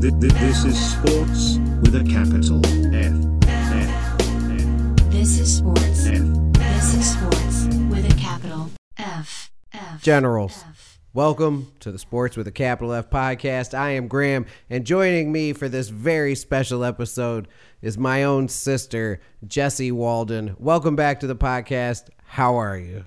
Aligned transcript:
Th- 0.00 0.12
th- 0.20 0.32
This 0.34 0.64
is 0.64 0.78
sports 0.92 1.58
with 1.82 1.94
a 1.94 2.04
capital 2.08 2.60
F. 2.94 3.14
F. 3.48 4.20
F. 4.20 5.10
This 5.10 5.38
is 5.40 5.56
sports. 5.56 6.06
F. 6.06 6.22
This 6.52 6.94
is 6.94 7.12
sports 7.12 7.64
with 7.90 8.10
a 8.10 8.16
capital 8.20 8.70
F. 8.98 9.50
F. 9.72 10.02
Generals. 10.02 10.64
F. 10.68 10.98
Welcome 11.12 11.72
to 11.80 11.90
the 11.90 11.98
Sports 11.98 12.36
with 12.36 12.46
a 12.46 12.52
Capital 12.52 12.92
F 12.92 13.08
podcast. 13.10 13.72
I 13.76 13.90
am 13.90 14.06
Graham, 14.08 14.46
and 14.70 14.84
joining 14.84 15.32
me 15.32 15.52
for 15.52 15.68
this 15.68 15.88
very 15.88 16.34
special 16.34 16.84
episode 16.84 17.48
is 17.82 17.96
my 17.96 18.24
own 18.24 18.48
sister, 18.48 19.20
Jessie 19.46 19.92
Walden. 19.92 20.56
Welcome 20.58 20.94
back 20.96 21.20
to 21.20 21.26
the 21.26 21.36
podcast. 21.36 22.08
How 22.26 22.56
are 22.56 22.76
you? 22.78 23.04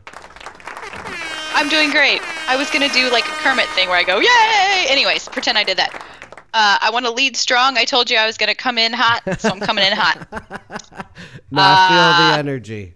I'm 1.53 1.69
doing 1.69 1.91
great. 1.91 2.21
I 2.47 2.55
was 2.57 2.69
gonna 2.71 2.89
do 2.89 3.11
like 3.11 3.25
a 3.25 3.31
Kermit 3.43 3.67
thing 3.69 3.89
where 3.89 3.97
I 3.97 4.03
go, 4.03 4.19
yay! 4.19 4.85
Anyways, 4.91 5.27
pretend 5.29 5.57
I 5.57 5.63
did 5.63 5.77
that. 5.77 6.05
Uh, 6.53 6.77
I 6.81 6.89
want 6.91 7.05
to 7.05 7.11
lead 7.11 7.35
strong. 7.37 7.77
I 7.77 7.85
told 7.85 8.09
you 8.09 8.17
I 8.17 8.25
was 8.25 8.37
gonna 8.37 8.55
come 8.55 8.77
in 8.77 8.91
hot, 8.93 9.21
so 9.39 9.49
I'm 9.49 9.59
coming 9.59 9.85
in 9.85 9.93
hot. 9.93 10.27
No, 11.51 11.61
I 11.63 11.87
feel 11.89 11.97
Uh, 11.99 12.31
the 12.31 12.37
energy. 12.39 12.93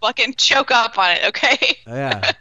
Fucking 0.00 0.34
choke 0.34 0.70
up 0.70 0.98
on 0.98 1.12
it, 1.12 1.24
okay? 1.26 1.78
Yeah. 1.86 2.32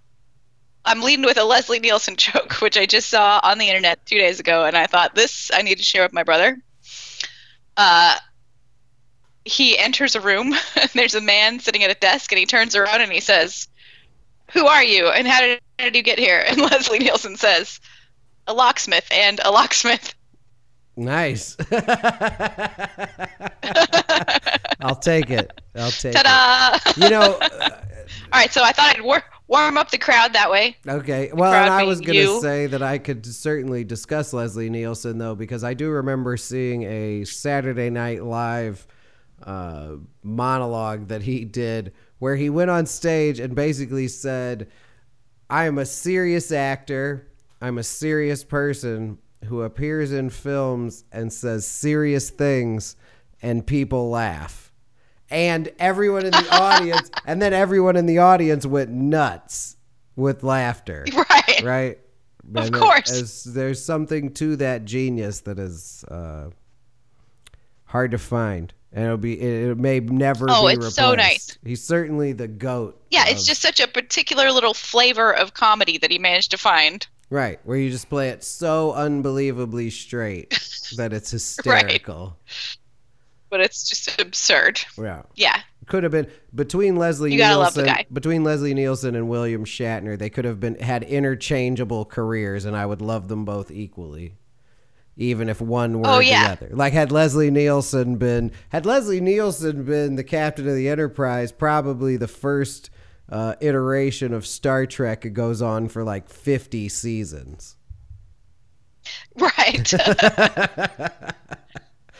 I'm 0.84 1.02
leading 1.02 1.24
with 1.24 1.36
a 1.36 1.44
Leslie 1.44 1.80
Nielsen 1.80 2.16
joke, 2.16 2.54
which 2.60 2.78
I 2.78 2.86
just 2.86 3.10
saw 3.10 3.40
on 3.42 3.58
the 3.58 3.66
internet 3.66 4.04
two 4.06 4.18
days 4.18 4.38
ago, 4.40 4.64
and 4.64 4.76
I 4.76 4.86
thought 4.86 5.14
this 5.14 5.50
I 5.52 5.62
need 5.62 5.78
to 5.78 5.84
share 5.84 6.02
with 6.04 6.12
my 6.12 6.22
brother. 6.22 6.58
Uh, 7.76 8.16
he 9.44 9.76
enters 9.78 10.14
a 10.14 10.20
room, 10.20 10.54
and 10.80 10.90
there's 10.94 11.14
a 11.14 11.20
man 11.20 11.60
sitting 11.60 11.82
at 11.84 11.90
a 11.90 11.94
desk, 11.94 12.30
and 12.32 12.38
he 12.38 12.46
turns 12.46 12.74
around 12.76 13.00
and 13.00 13.12
he 13.12 13.20
says, 13.20 13.68
"Who 14.52 14.66
are 14.66 14.82
you? 14.82 15.08
And 15.08 15.26
how 15.26 15.40
did, 15.40 15.60
how 15.78 15.84
did 15.86 15.96
you 15.96 16.02
get 16.02 16.18
here?" 16.18 16.44
And 16.46 16.60
Leslie 16.60 17.00
Nielsen 17.00 17.36
says, 17.36 17.80
"A 18.48 18.52
locksmith 18.52 19.06
and 19.12 19.40
a 19.44 19.50
locksmith." 19.50 20.14
Nice. 21.00 21.56
I'll 24.80 24.96
take 24.96 25.30
it. 25.30 25.60
I'll 25.76 25.92
take 25.92 26.12
it. 26.12 26.24
Ta-da! 26.24 26.76
You 27.00 27.08
know, 27.08 27.38
uh, 27.40 27.82
All 28.32 28.40
right, 28.40 28.52
so 28.52 28.62
I 28.62 28.72
thought 28.72 28.96
I'd 28.96 29.02
war- 29.02 29.24
warm 29.46 29.76
up 29.76 29.90
the 29.90 29.98
crowd 29.98 30.32
that 30.32 30.50
way. 30.50 30.76
Okay. 30.86 31.30
Well, 31.32 31.52
and 31.52 31.70
I 31.72 31.84
was 31.84 32.00
going 32.00 32.18
to 32.18 32.40
say 32.40 32.66
that 32.66 32.82
I 32.82 32.98
could 32.98 33.24
certainly 33.26 33.84
discuss 33.84 34.32
Leslie 34.32 34.70
Nielsen, 34.70 35.18
though, 35.18 35.34
because 35.34 35.64
I 35.64 35.74
do 35.74 35.90
remember 35.90 36.36
seeing 36.36 36.82
a 36.84 37.24
Saturday 37.24 37.90
Night 37.90 38.22
Live 38.22 38.86
uh, 39.42 39.92
monologue 40.22 41.08
that 41.08 41.22
he 41.22 41.44
did 41.44 41.92
where 42.18 42.36
he 42.36 42.50
went 42.50 42.70
on 42.70 42.86
stage 42.86 43.38
and 43.38 43.54
basically 43.54 44.08
said, 44.08 44.68
I 45.48 45.66
am 45.66 45.78
a 45.78 45.86
serious 45.86 46.50
actor. 46.52 47.27
I'm 47.60 47.78
a 47.78 47.82
serious 47.82 48.44
person 48.44 49.18
who 49.46 49.62
appears 49.62 50.12
in 50.12 50.30
films 50.30 51.04
and 51.12 51.32
says 51.32 51.66
serious 51.66 52.30
things, 52.30 52.96
and 53.42 53.66
people 53.66 54.10
laugh. 54.10 54.72
And 55.30 55.70
everyone 55.78 56.24
in 56.24 56.30
the 56.32 56.48
audience, 56.52 57.10
and 57.26 57.40
then 57.42 57.52
everyone 57.52 57.96
in 57.96 58.06
the 58.06 58.18
audience 58.18 58.64
went 58.66 58.90
nuts 58.90 59.76
with 60.16 60.42
laughter. 60.42 61.04
Right. 61.14 61.62
Right? 61.64 61.98
Of 62.54 62.66
And 62.66 62.76
it- 62.76 62.78
course. 62.78 63.10
as- 63.10 63.44
there's 63.44 63.82
something 63.84 64.32
to 64.34 64.56
that 64.56 64.84
genius 64.84 65.40
that 65.40 65.58
is 65.58 66.04
uh, 66.04 66.50
hard 67.84 68.10
to 68.12 68.18
find. 68.18 68.72
And 68.92 69.04
it'll 69.04 69.16
be 69.18 69.38
it, 69.40 69.70
it 69.70 69.78
may 69.78 70.00
never 70.00 70.46
Oh, 70.48 70.66
be 70.66 70.72
it's 70.72 70.76
replaced. 70.78 70.96
so 70.96 71.14
nice. 71.14 71.58
He's 71.64 71.84
certainly 71.84 72.32
the 72.32 72.48
goat. 72.48 73.00
Yeah, 73.10 73.24
it's 73.26 73.44
just 73.44 73.60
such 73.60 73.80
a 73.80 73.86
particular 73.88 74.50
little 74.50 74.72
flavor 74.74 75.30
of 75.34 75.52
comedy 75.54 75.98
that 75.98 76.10
he 76.10 76.18
managed 76.18 76.50
to 76.52 76.58
find. 76.58 77.06
Right, 77.30 77.60
where 77.64 77.76
you 77.76 77.90
just 77.90 78.08
play 78.08 78.30
it 78.30 78.42
so 78.42 78.92
unbelievably 78.94 79.90
straight 79.90 80.50
that 80.96 81.12
it's 81.12 81.30
hysterical. 81.32 82.38
right. 82.46 82.76
but 83.50 83.60
it's 83.60 83.88
just 83.88 84.18
absurd. 84.20 84.80
Yeah. 84.96 85.22
Yeah. 85.34 85.60
Could 85.86 86.02
have 86.04 86.12
been 86.12 86.28
between 86.54 86.96
Leslie 86.96 87.32
You 87.32 87.38
gotta 87.38 87.58
love 87.58 87.74
the 87.74 87.82
Nielsen 87.82 87.96
guy. 87.96 88.06
between 88.12 88.44
Leslie 88.44 88.74
Nielsen 88.74 89.14
and 89.14 89.28
William 89.28 89.64
Shatner, 89.64 90.18
they 90.18 90.28
could 90.30 90.44
have 90.44 90.60
been 90.60 90.76
had 90.78 91.02
interchangeable 91.02 92.04
careers 92.04 92.64
and 92.66 92.76
I 92.76 92.84
would 92.86 93.00
love 93.02 93.28
them 93.28 93.44
both 93.44 93.70
equally. 93.70 94.34
Even 95.16 95.48
if 95.48 95.60
one 95.60 95.98
were 95.98 96.06
Oh, 96.06 96.20
the 96.20 96.32
other. 96.34 96.68
Like 96.72 96.92
had 96.92 97.10
Leslie 97.10 97.50
Nielsen 97.50 98.16
been 98.16 98.52
had 98.68 98.86
Leslie 98.86 99.20
Nielsen 99.20 99.84
been 99.84 100.16
the 100.16 100.24
captain 100.24 100.68
of 100.68 100.74
the 100.74 100.88
Enterprise, 100.88 101.52
probably 101.52 102.16
the 102.16 102.28
first 102.28 102.88
uh, 103.30 103.54
iteration 103.60 104.32
of 104.32 104.46
Star 104.46 104.86
Trek 104.86 105.24
it 105.24 105.30
goes 105.30 105.62
on 105.62 105.88
for 105.88 106.04
like 106.04 106.28
50 106.28 106.88
seasons. 106.88 107.76
Right. 109.36 109.90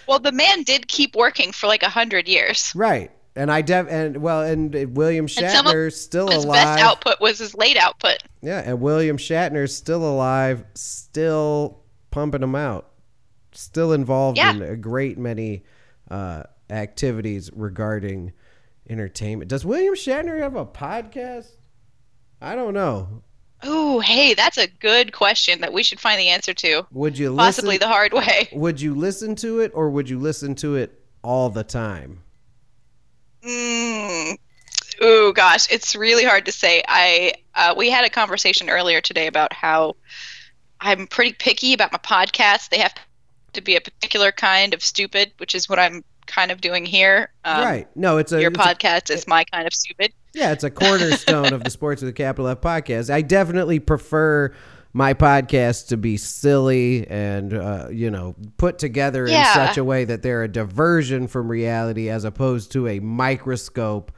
well, 0.07 0.19
the 0.19 0.33
man 0.33 0.63
did 0.63 0.89
keep 0.89 1.15
working 1.17 1.53
for 1.53 1.67
like 1.67 1.83
a 1.83 1.89
hundred 1.89 2.29
years. 2.29 2.73
Right. 2.75 3.11
And 3.37 3.53
I 3.53 3.63
def 3.63 3.87
and 3.89 4.19
well 4.19 4.43
and 4.43 4.97
William 4.97 5.27
Shatner's 5.27 6.01
still 6.01 6.29
His 6.29 6.45
alive. 6.45 6.55
best 6.55 6.83
output 6.83 7.21
was 7.21 7.39
his 7.39 7.55
late 7.55 7.77
output. 7.77 8.19
Yeah, 8.41 8.63
and 8.65 8.81
William 8.81 9.17
Shatner's 9.17 9.75
still 9.75 10.05
alive, 10.05 10.65
still 10.75 11.83
pumping 12.11 12.41
them 12.41 12.55
out, 12.55 12.91
still 13.53 13.93
involved 13.93 14.39
Yeah. 14.39 14.53
in 14.53 14.63
a 14.63 14.77
great 14.77 15.19
many 15.19 15.65
uh, 16.11 16.45
activities 16.71 17.51
regarding 17.55 18.33
entertainment. 18.89 19.49
Does 19.49 19.65
William 19.65 19.95
Shatner 19.95 20.39
have 20.41 20.57
a 20.57 20.67
podcast? 20.67 21.51
I 22.41 22.55
don't 22.55 22.75
know. 22.75 23.23
Oh, 23.63 23.99
hey, 24.01 24.35
that's 24.35 24.57
a 24.59 24.69
good 24.69 25.13
question 25.13 25.61
that 25.63 25.73
we 25.73 25.83
should 25.83 25.99
find 25.99 26.21
the 26.21 26.29
answer 26.29 26.55
to. 26.55 26.87
Would 26.93 27.19
you 27.19 27.35
Possibly 27.35 27.71
listen? 27.71 27.81
the 27.81 27.93
hard 27.93 28.13
way. 28.13 28.49
would 28.53 28.81
you 28.81 28.95
listen 28.95 29.35
to 29.37 29.61
it, 29.61 29.73
or 29.75 29.91
would 29.91 30.09
you 30.09 30.19
listen 30.19 30.55
to 30.57 30.77
it 30.77 31.03
all 31.23 31.51
the 31.51 31.65
time? 31.65 32.23
Mm. 33.45 34.37
Ooh, 35.03 35.33
gosh, 35.33 35.71
it's 35.71 35.95
really 35.97 36.25
hard 36.25 36.47
to 36.47 36.53
say. 36.53 36.83
I 36.87 37.35
uh, 37.55 37.75
we 37.77 37.91
had 37.91 38.05
a 38.05 38.11
conversation 38.11 38.69
earlier 38.71 39.01
today 39.01 39.27
about 39.27 39.53
how 39.53 39.97
I'm 40.81 41.07
pretty 41.07 41.33
picky 41.33 41.73
about 41.73 41.93
my 41.93 41.99
podcasts. 41.99 42.69
They 42.69 42.79
have 42.79 42.95
to 43.53 43.61
be 43.61 43.77
a 43.77 43.81
particular 43.81 44.33
kind 44.33 44.75
of 44.75 44.83
stupid, 44.83 45.33
which 45.39 45.55
is 45.55 45.69
what 45.69 45.79
I'm 45.79 46.05
kind 46.29 46.51
of 46.53 46.61
doing 46.61 46.85
here. 46.87 47.31
Um, 47.45 47.65
right. 47.65 47.89
No, 47.97 48.19
it's 48.19 48.31
a 48.33 48.41
Your 48.41 48.51
it's 48.51 48.59
a- 48.61 48.63
podcast 48.63 49.11
is 49.11 49.27
my 49.27 49.45
kind 49.45 49.67
of 49.67 49.75
stupid. 49.75 50.13
Yeah, 50.35 50.53
it's 50.53 50.63
a 50.65 50.71
cornerstone 50.71 51.53
of 51.53 51.65
the 51.65 51.71
Sports 51.79 52.03
with 52.03 52.11
a 52.11 52.13
Capital 52.13 52.47
F 52.49 52.61
podcast. 52.61 53.11
I 53.13 53.23
definitely 53.23 53.81
prefer 53.81 54.55
my 54.93 55.13
podcast 55.15 55.89
to 55.89 55.97
be 55.97 56.17
silly 56.17 57.07
and 57.09 57.53
uh, 57.55 57.89
you 57.91 58.11
know 58.11 58.35
put 58.57 58.79
together 58.79 59.27
in 59.27 59.45
such 59.55 59.77
a 59.79 59.85
way 59.85 60.05
that 60.05 60.23
they're 60.23 60.45
a 60.45 60.49
diversion 60.49 61.27
from 61.29 61.49
reality 61.51 62.09
as 62.09 62.25
opposed 62.25 62.73
to 62.73 62.87
a 62.89 63.01
microscope 63.01 64.13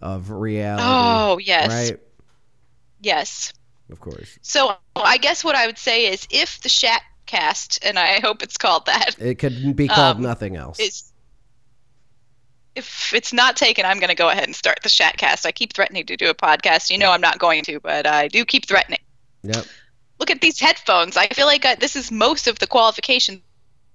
of 0.00 0.30
reality. 0.30 0.84
Oh, 0.86 1.38
yes. 1.38 1.68
right. 1.90 2.00
Yes. 3.00 3.52
Of 3.90 4.00
course, 4.00 4.38
So 4.40 4.76
I 4.96 5.18
guess 5.18 5.44
what 5.44 5.54
I 5.56 5.66
would 5.66 5.76
say 5.78 6.06
is 6.06 6.26
if 6.30 6.58
the 6.62 6.70
Shatcast, 6.70 7.86
and 7.86 7.98
I 7.98 8.18
hope 8.20 8.42
it's 8.42 8.56
called 8.56 8.86
that, 8.86 9.16
it 9.20 9.34
could 9.38 9.76
be 9.76 9.88
called 9.88 10.16
Um, 10.16 10.22
nothing 10.22 10.56
else. 10.56 10.80
is 10.80 11.12
if 12.76 13.12
it's 13.14 13.32
not 13.32 13.56
taken, 13.56 13.84
I'm 13.84 13.98
going 13.98 14.08
to 14.08 14.14
go 14.14 14.28
ahead 14.30 14.44
and 14.44 14.54
start 14.54 14.78
the 14.82 14.88
Shatcast. 14.88 15.46
I 15.46 15.52
keep 15.52 15.72
threatening 15.72 16.06
to 16.06 16.16
do 16.16 16.28
a 16.28 16.34
podcast. 16.34 16.90
You 16.90 16.98
know 16.98 17.10
I'm 17.10 17.20
not 17.20 17.38
going 17.38 17.62
to, 17.64 17.80
but 17.80 18.06
I 18.06 18.28
do 18.28 18.44
keep 18.44 18.66
threatening. 18.66 19.00
Yep. 19.42 19.64
Look 20.18 20.30
at 20.30 20.40
these 20.40 20.58
headphones. 20.60 21.16
I 21.16 21.28
feel 21.28 21.46
like 21.46 21.64
I, 21.64 21.74
this 21.74 21.96
is 21.96 22.10
most 22.10 22.46
of 22.46 22.58
the 22.58 22.66
qualifications 22.66 23.40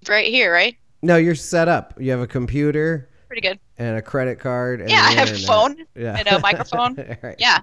right 0.08 0.28
here, 0.28 0.52
right? 0.52 0.78
No, 1.02 1.18
you're 1.18 1.36
set 1.36 1.68
up. 1.68 1.94
You 2.00 2.12
have 2.12 2.20
a 2.20 2.28
computer 2.28 3.10
Pretty 3.28 3.42
good. 3.42 3.60
and 3.78 3.98
a 3.98 4.02
credit 4.02 4.40
card. 4.40 4.82
And 4.82 4.90
Yeah, 4.90 5.02
I 5.02 5.12
have 5.14 5.32
a 5.32 5.38
phone 5.38 5.78
Yeah. 5.96 6.16
and 6.18 6.28
a 6.28 6.40
microphone. 6.40 6.96
Right. 7.22 7.36
Yeah. 7.40 7.60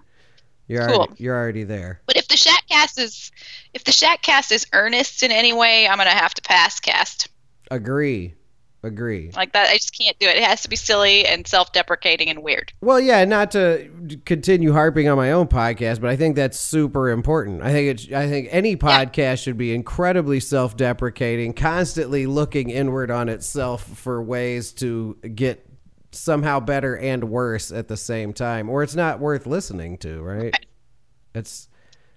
You're 0.69 0.87
cool. 0.89 0.97
already, 1.03 1.23
you're 1.23 1.37
already 1.37 1.63
there. 1.65 2.01
But 2.07 2.17
if 2.17 2.27
the 2.29 2.35
Shatcast 2.35 2.99
is 2.99 3.31
if 3.73 3.85
the 3.85 3.93
Shatcast 3.93 4.51
is 4.51 4.67
earnest 4.73 5.23
in 5.23 5.31
any 5.31 5.53
way, 5.53 5.87
I'm 5.87 5.97
going 5.97 6.09
to 6.09 6.15
have 6.17 6.35
to 6.35 6.43
pass 6.43 6.81
cast. 6.81 7.29
Agree. 7.71 8.35
Agree. 8.87 9.33
Like 9.35 9.53
that, 9.53 9.69
I 9.69 9.75
just 9.75 9.99
can't 9.99 10.17
do 10.21 10.29
it. 10.29 10.37
It 10.37 10.45
has 10.45 10.63
to 10.63 10.71
be 10.71 10.77
silly 10.77 11.27
and 11.27 11.45
self-deprecating 11.45 12.31
and 12.31 12.43
weird. 12.43 12.73
Well, 12.81 13.01
yeah, 13.01 13.25
not 13.25 13.51
to 13.51 13.91
continue 14.25 14.73
harping 14.73 15.09
on 15.09 15.17
my 15.17 15.33
own 15.33 15.49
podcast, 15.49 16.01
but 16.01 16.09
I 16.09 16.15
think 16.15 16.37
that's 16.37 16.61
super 16.61 17.11
important. 17.11 17.63
I 17.63 17.73
think 17.73 17.89
it's 17.89 18.13
I 18.13 18.29
think 18.29 18.49
any 18.53 18.77
podcast 18.77 19.43
should 19.43 19.59
be 19.59 19.75
incredibly 19.75 20.39
self-deprecating, 20.39 21.55
constantly 21.55 22.27
looking 22.27 22.71
inward 22.71 23.11
on 23.11 23.29
itself 23.29 23.83
for 23.83 24.23
ways 24.23 24.73
to 24.75 25.17
get 25.35 25.67
somehow 26.13 26.61
better 26.61 26.97
and 26.97 27.25
worse 27.25 27.73
at 27.73 27.89
the 27.89 27.97
same 27.97 28.33
time, 28.33 28.71
or 28.71 28.85
it's 28.85 28.95
not 28.95 29.19
worth 29.19 29.47
listening 29.47 29.99
to, 29.99 30.23
right? 30.23 30.55
It's 31.35 31.69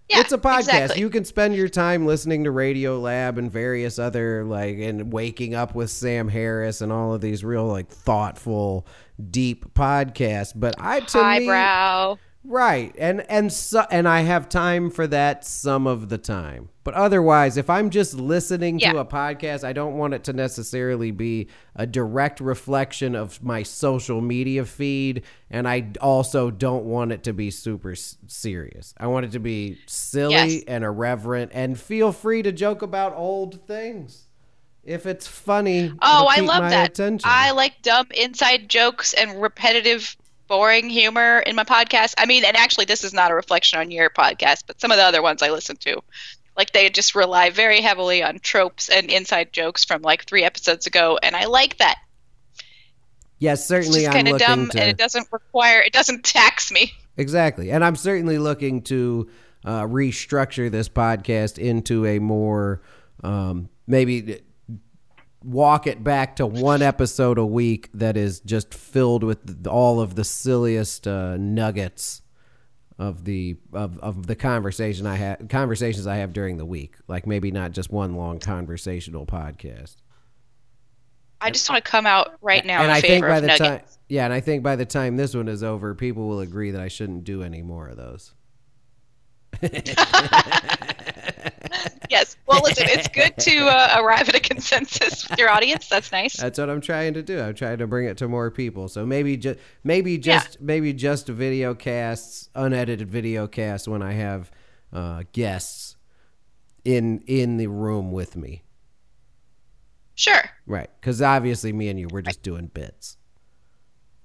Yeah, 0.09 0.21
it's 0.21 0.31
a 0.31 0.37
podcast. 0.37 0.59
exactly. 0.59 1.01
You 1.01 1.09
can 1.09 1.23
spend 1.23 1.55
your 1.55 1.69
time 1.69 2.05
listening 2.05 2.45
to 2.45 2.51
Radiolab 2.51 3.37
and 3.37 3.51
various 3.51 3.99
other 3.99 4.43
like 4.43 4.77
and 4.79 5.13
waking 5.13 5.53
up 5.53 5.75
with 5.75 5.91
Sam 5.91 6.27
Harris 6.27 6.81
and 6.81 6.91
all 6.91 7.13
of 7.13 7.21
these 7.21 7.43
real 7.43 7.65
like 7.65 7.89
thoughtful, 7.89 8.87
deep 9.29 9.73
podcasts. 9.73 10.53
But 10.55 10.75
I 10.79 11.01
to 11.01 11.17
me. 11.39 11.47
Right, 12.43 12.93
and 12.97 13.21
and 13.29 13.51
so 13.51 13.85
and 13.91 14.07
I 14.07 14.21
have 14.21 14.49
time 14.49 14.89
for 14.89 15.07
that 15.07 15.45
some 15.45 15.87
of 15.87 16.09
the 16.09 16.17
time. 16.17 16.69
But 16.83 16.93
otherwise, 16.95 17.55
if 17.57 17.69
I'm 17.69 17.91
just 17.91 18.15
listening 18.15 18.79
to 18.79 18.97
a 18.97 19.05
podcast, 19.05 19.63
I 19.63 19.73
don't 19.73 19.97
want 19.97 20.15
it 20.15 20.23
to 20.23 20.33
necessarily 20.33 21.11
be 21.11 21.47
a 21.75 21.85
direct 21.85 22.39
reflection 22.39 23.15
of 23.15 23.43
my 23.43 23.61
social 23.63 24.21
media 24.21 24.65
feed, 24.65 25.23
and 25.51 25.67
I 25.67 25.91
also 26.01 26.49
don't 26.49 26.85
want 26.85 27.11
it 27.11 27.23
to 27.25 27.33
be 27.33 27.51
super 27.51 27.91
s- 27.91 28.17
serious. 28.27 28.93
I 28.97 29.05
want 29.07 29.25
it 29.27 29.31
to 29.33 29.39
be 29.39 29.77
silly 29.85 30.33
Yes. 30.33 30.63
and 30.67 30.83
irreverent, 30.83 31.51
and 31.53 31.79
feel 31.79 32.11
free 32.11 32.41
to 32.41 32.51
joke 32.51 32.81
about 32.81 33.13
old 33.15 33.65
things 33.67 34.25
if 34.83 35.05
it's 35.05 35.27
funny. 35.27 35.91
Oh, 36.01 36.25
I 36.27 36.39
love 36.39 36.71
that. 36.71 36.89
Attention. 36.91 37.29
I 37.31 37.51
like 37.51 37.83
dumb 37.83 38.07
inside 38.17 38.67
jokes 38.67 39.13
and 39.13 39.39
repetitive, 39.39 40.17
boring 40.49 40.89
humor 40.89 41.39
in 41.39 41.55
my 41.55 41.63
podcast. 41.63 42.15
I 42.17 42.25
mean, 42.25 42.43
and 42.43 42.57
actually, 42.57 42.85
this 42.85 43.05
is 43.05 43.13
not 43.13 43.31
a 43.31 43.35
reflection 43.35 43.79
on 43.79 43.91
your 43.91 44.09
podcast, 44.09 44.63
but 44.67 44.81
some 44.81 44.91
of 44.91 44.97
the 44.97 45.03
other 45.03 45.21
ones 45.21 45.41
I 45.41 45.51
listen 45.51 45.77
to, 45.77 46.01
like 46.57 46.73
they 46.73 46.89
just 46.89 47.15
rely 47.15 47.51
very 47.51 47.79
heavily 47.79 48.21
on 48.21 48.39
tropes 48.39 48.89
and 48.89 49.09
inside 49.09 49.53
jokes 49.53 49.85
from 49.85 50.01
like 50.01 50.25
three 50.25 50.43
episodes 50.43 50.87
ago, 50.87 51.17
and 51.23 51.35
I 51.35 51.45
like 51.45 51.77
that. 51.77 51.99
yes, 53.37 53.65
certainly. 53.65 54.01
just 54.01 54.09
I'm 54.09 54.25
kind 54.25 54.27
of 54.27 54.39
dumb, 54.39 54.69
to 54.71 54.81
and 54.81 54.89
it 54.89 54.97
doesn't 54.97 55.27
require, 55.31 55.79
it 55.79 55.93
doesn't 55.93 56.25
tax 56.25 56.71
me. 56.71 56.91
Exactly. 57.15 57.71
And 57.71 57.85
I'm 57.85 57.95
certainly 57.95 58.37
looking 58.37 58.81
to 58.83 59.29
uh, 59.63 59.83
restructure 59.83 60.71
this 60.71 60.89
podcast 60.89 61.57
into 61.57 62.05
a 62.05 62.19
more 62.19 62.81
um, 63.23 63.69
maybe 63.87 64.39
walk 65.43 65.87
it 65.87 66.03
back 66.03 66.35
to 66.37 66.45
one 66.45 66.81
episode 66.81 67.37
a 67.37 67.45
week 67.45 67.89
that 67.93 68.17
is 68.17 68.39
just 68.41 68.73
filled 68.73 69.23
with 69.23 69.65
all 69.67 69.99
of 70.01 70.15
the 70.15 70.23
silliest 70.23 71.07
uh, 71.07 71.37
nuggets 71.37 72.21
of 72.97 73.23
the 73.23 73.57
of, 73.71 73.97
of 73.99 74.27
the 74.27 74.35
conversation 74.35 75.07
I 75.07 75.15
have 75.15 75.47
conversations 75.47 76.05
I 76.05 76.17
have 76.17 76.33
during 76.33 76.57
the 76.57 76.65
week. 76.65 76.95
Like 77.07 77.25
maybe 77.25 77.51
not 77.51 77.71
just 77.71 77.89
one 77.89 78.15
long 78.15 78.39
conversational 78.39 79.25
podcast. 79.25 79.95
I 81.41 81.51
just 81.51 81.69
want 81.69 81.83
to 81.83 81.89
come 81.89 82.05
out 82.05 82.33
right 82.41 82.65
now 82.65 82.81
and 82.81 82.91
in 82.91 82.97
I 82.97 82.99
think 82.99 83.25
by 83.25 83.37
of 83.37 83.41
the 83.43 83.47
nuggets. 83.47 83.65
time 83.65 83.99
yeah, 84.09 84.25
and 84.25 84.33
I 84.33 84.41
think 84.41 84.63
by 84.63 84.75
the 84.75 84.85
time 84.85 85.15
this 85.15 85.35
one 85.35 85.47
is 85.47 85.63
over, 85.63 85.95
people 85.95 86.27
will 86.27 86.41
agree 86.41 86.71
that 86.71 86.81
I 86.81 86.87
shouldn't 86.87 87.23
do 87.23 87.43
any 87.43 87.61
more 87.61 87.87
of 87.87 87.95
those. 87.95 88.33
Yes. 92.09 92.37
Well, 92.47 92.61
listen, 92.63 92.85
it's 92.87 93.07
good 93.07 93.37
to 93.37 93.67
uh, 93.67 93.97
arrive 93.99 94.27
at 94.29 94.35
a 94.35 94.39
consensus 94.39 95.29
with 95.29 95.37
your 95.37 95.49
audience. 95.49 95.87
That's 95.87 96.11
nice. 96.11 96.35
That's 96.37 96.57
what 96.57 96.69
I'm 96.69 96.81
trying 96.81 97.13
to 97.13 97.21
do. 97.21 97.39
I'm 97.39 97.53
trying 97.53 97.77
to 97.77 97.87
bring 97.87 98.07
it 98.07 98.17
to 98.17 98.27
more 98.27 98.49
people. 98.49 98.87
So 98.87 99.05
maybe 99.05 99.37
just 99.37 99.59
maybe 99.83 100.17
just 100.17 100.59
maybe 100.59 100.91
just 100.93 101.27
video 101.27 101.75
casts, 101.75 102.49
unedited 102.55 103.07
video 103.09 103.47
casts 103.47 103.87
when 103.87 104.01
I 104.01 104.13
have 104.13 104.49
uh, 104.91 105.23
guests 105.33 105.95
in 106.83 107.21
in 107.27 107.57
the 107.57 107.67
room 107.67 108.11
with 108.11 108.35
me. 108.35 108.63
Sure. 110.15 110.49
Right. 110.65 110.89
Cuz 111.01 111.21
obviously 111.21 111.71
me 111.71 111.89
and 111.89 111.99
you 111.99 112.07
we're 112.11 112.21
just 112.21 112.41
doing 112.41 112.67
bits. 112.67 113.17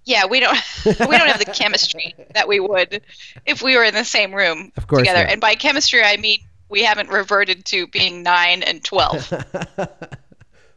Yeah, 0.04 0.24
we 0.26 0.40
don't 0.40 0.56
we 0.86 0.92
don't 0.94 1.28
have 1.28 1.38
the 1.38 1.52
chemistry 1.52 2.14
that 2.34 2.48
we 2.48 2.60
would 2.60 3.02
if 3.46 3.62
we 3.62 3.76
were 3.76 3.84
in 3.84 3.94
the 3.94 4.04
same 4.04 4.34
room 4.34 4.72
Of 4.76 4.86
course 4.86 5.02
together. 5.02 5.24
not. 5.24 5.32
And 5.32 5.40
by 5.40 5.54
chemistry, 5.54 6.02
I 6.02 6.16
mean 6.16 6.38
we 6.68 6.82
haven't 6.82 7.10
reverted 7.10 7.64
to 7.66 7.86
being 7.88 8.22
nine 8.22 8.62
and 8.62 8.82
twelve, 8.82 9.30
well, 9.76 9.88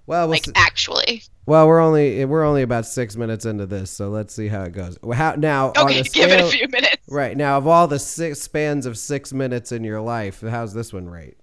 we'll 0.08 0.28
like 0.28 0.46
see. 0.46 0.52
actually. 0.56 1.24
well, 1.46 1.68
we're 1.68 1.80
only 1.80 2.24
we're 2.26 2.44
only 2.46 2.62
about 2.62 2.86
6 2.86 3.16
minutes 3.16 3.46
into 3.46 3.66
this, 3.66 3.90
so 3.92 4.10
let's 4.10 4.34
see 4.34 4.48
how 4.48 4.64
it 4.64 4.74
goes. 4.74 4.98
Well, 5.02 5.18
How 5.18 5.36
now 5.36 5.70
Okay, 5.78 6.02
the 6.02 6.10
give 6.14 6.32
it 6.32 6.42
a 6.42 6.46
few 6.48 6.68
minutes. 6.68 7.04
Right. 7.10 7.36
Now 7.36 7.58
of 7.58 7.68
all 7.68 7.88
the 7.88 8.00
six 8.00 8.42
spans 8.42 8.86
of 8.86 8.98
6 8.98 9.34
minutes 9.34 9.72
in 9.72 9.84
your 9.84 10.02
life, 10.02 10.42
how's 10.42 10.74
this 10.74 10.92
one 10.94 11.08
rate? 11.10 11.38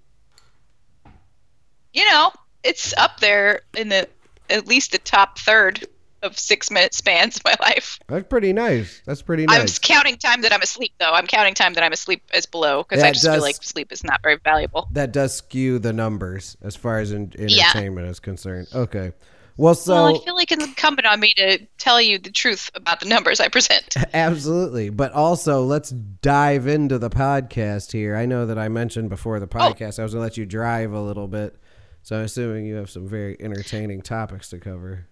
You 1.92 2.04
know, 2.10 2.32
it's 2.64 2.92
up 2.96 3.20
there 3.20 3.60
in 3.76 3.88
the 3.88 4.08
at 4.50 4.66
least 4.66 4.92
the 4.92 4.98
top 4.98 5.38
third 5.38 5.86
of 6.24 6.36
six 6.38 6.70
minute 6.70 6.94
spans 6.94 7.36
of 7.36 7.44
my 7.44 7.54
life. 7.60 7.98
That's 8.08 8.26
pretty 8.28 8.52
nice. 8.52 9.00
That's 9.06 9.22
pretty 9.22 9.46
nice. 9.46 9.78
I'm 9.78 9.82
counting 9.82 10.16
time 10.16 10.42
that 10.42 10.52
I'm 10.52 10.62
asleep, 10.62 10.92
though. 10.98 11.12
I'm 11.12 11.26
counting 11.28 11.54
time 11.54 11.74
that 11.74 11.84
I'm 11.84 11.92
asleep 11.92 12.22
as 12.32 12.46
below 12.46 12.82
because 12.82 13.02
I 13.04 13.12
just 13.12 13.24
does- 13.24 13.34
feel 13.36 13.42
like 13.42 13.62
sleep 13.62 13.92
is 13.92 14.02
not 14.02 14.20
very 14.22 14.38
valuable. 14.42 14.88
that 14.92 15.12
does 15.12 15.34
skew 15.34 15.78
the 15.78 15.92
numbers 15.92 16.56
as 16.62 16.74
far 16.74 16.98
as 16.98 17.12
in, 17.12 17.32
Yeah. 17.38 17.66
entertainment 17.68 18.08
is 18.08 18.18
concerned. 18.20 18.66
Okay. 18.74 19.12
Well, 19.56 19.76
so 19.76 19.94
well, 19.94 20.20
I 20.20 20.24
feel 20.24 20.34
like 20.34 20.50
it's 20.50 20.64
incumbent 20.64 21.06
on 21.06 21.20
me 21.20 21.32
to 21.36 21.58
tell 21.78 22.00
you 22.00 22.18
the 22.18 22.32
truth 22.32 22.72
about 22.74 22.98
the 22.98 23.06
numbers 23.06 23.38
I 23.38 23.46
present. 23.46 23.94
absolutely, 24.12 24.88
but 24.90 25.12
also 25.12 25.62
let's 25.64 25.90
dive 25.90 26.66
into 26.66 26.98
the 26.98 27.08
podcast 27.08 27.92
here. 27.92 28.16
I 28.16 28.26
know 28.26 28.46
that 28.46 28.58
I 28.58 28.68
mentioned 28.68 29.10
before 29.10 29.36
Oh. 29.36 29.40
the 29.40 29.46
podcast 29.46 30.00
I 30.00 30.02
was 30.02 30.12
going 30.12 30.22
to 30.22 30.26
let 30.26 30.36
you 30.36 30.44
drive 30.44 30.92
a 30.92 31.00
little 31.00 31.28
bit. 31.28 31.54
So 32.02 32.16
I'm 32.18 32.24
assuming 32.24 32.66
you 32.66 32.74
have 32.74 32.90
some 32.90 33.06
very 33.08 33.36
entertaining 33.40 34.02
topics 34.02 34.48
to 34.50 34.58
cover. 34.58 35.06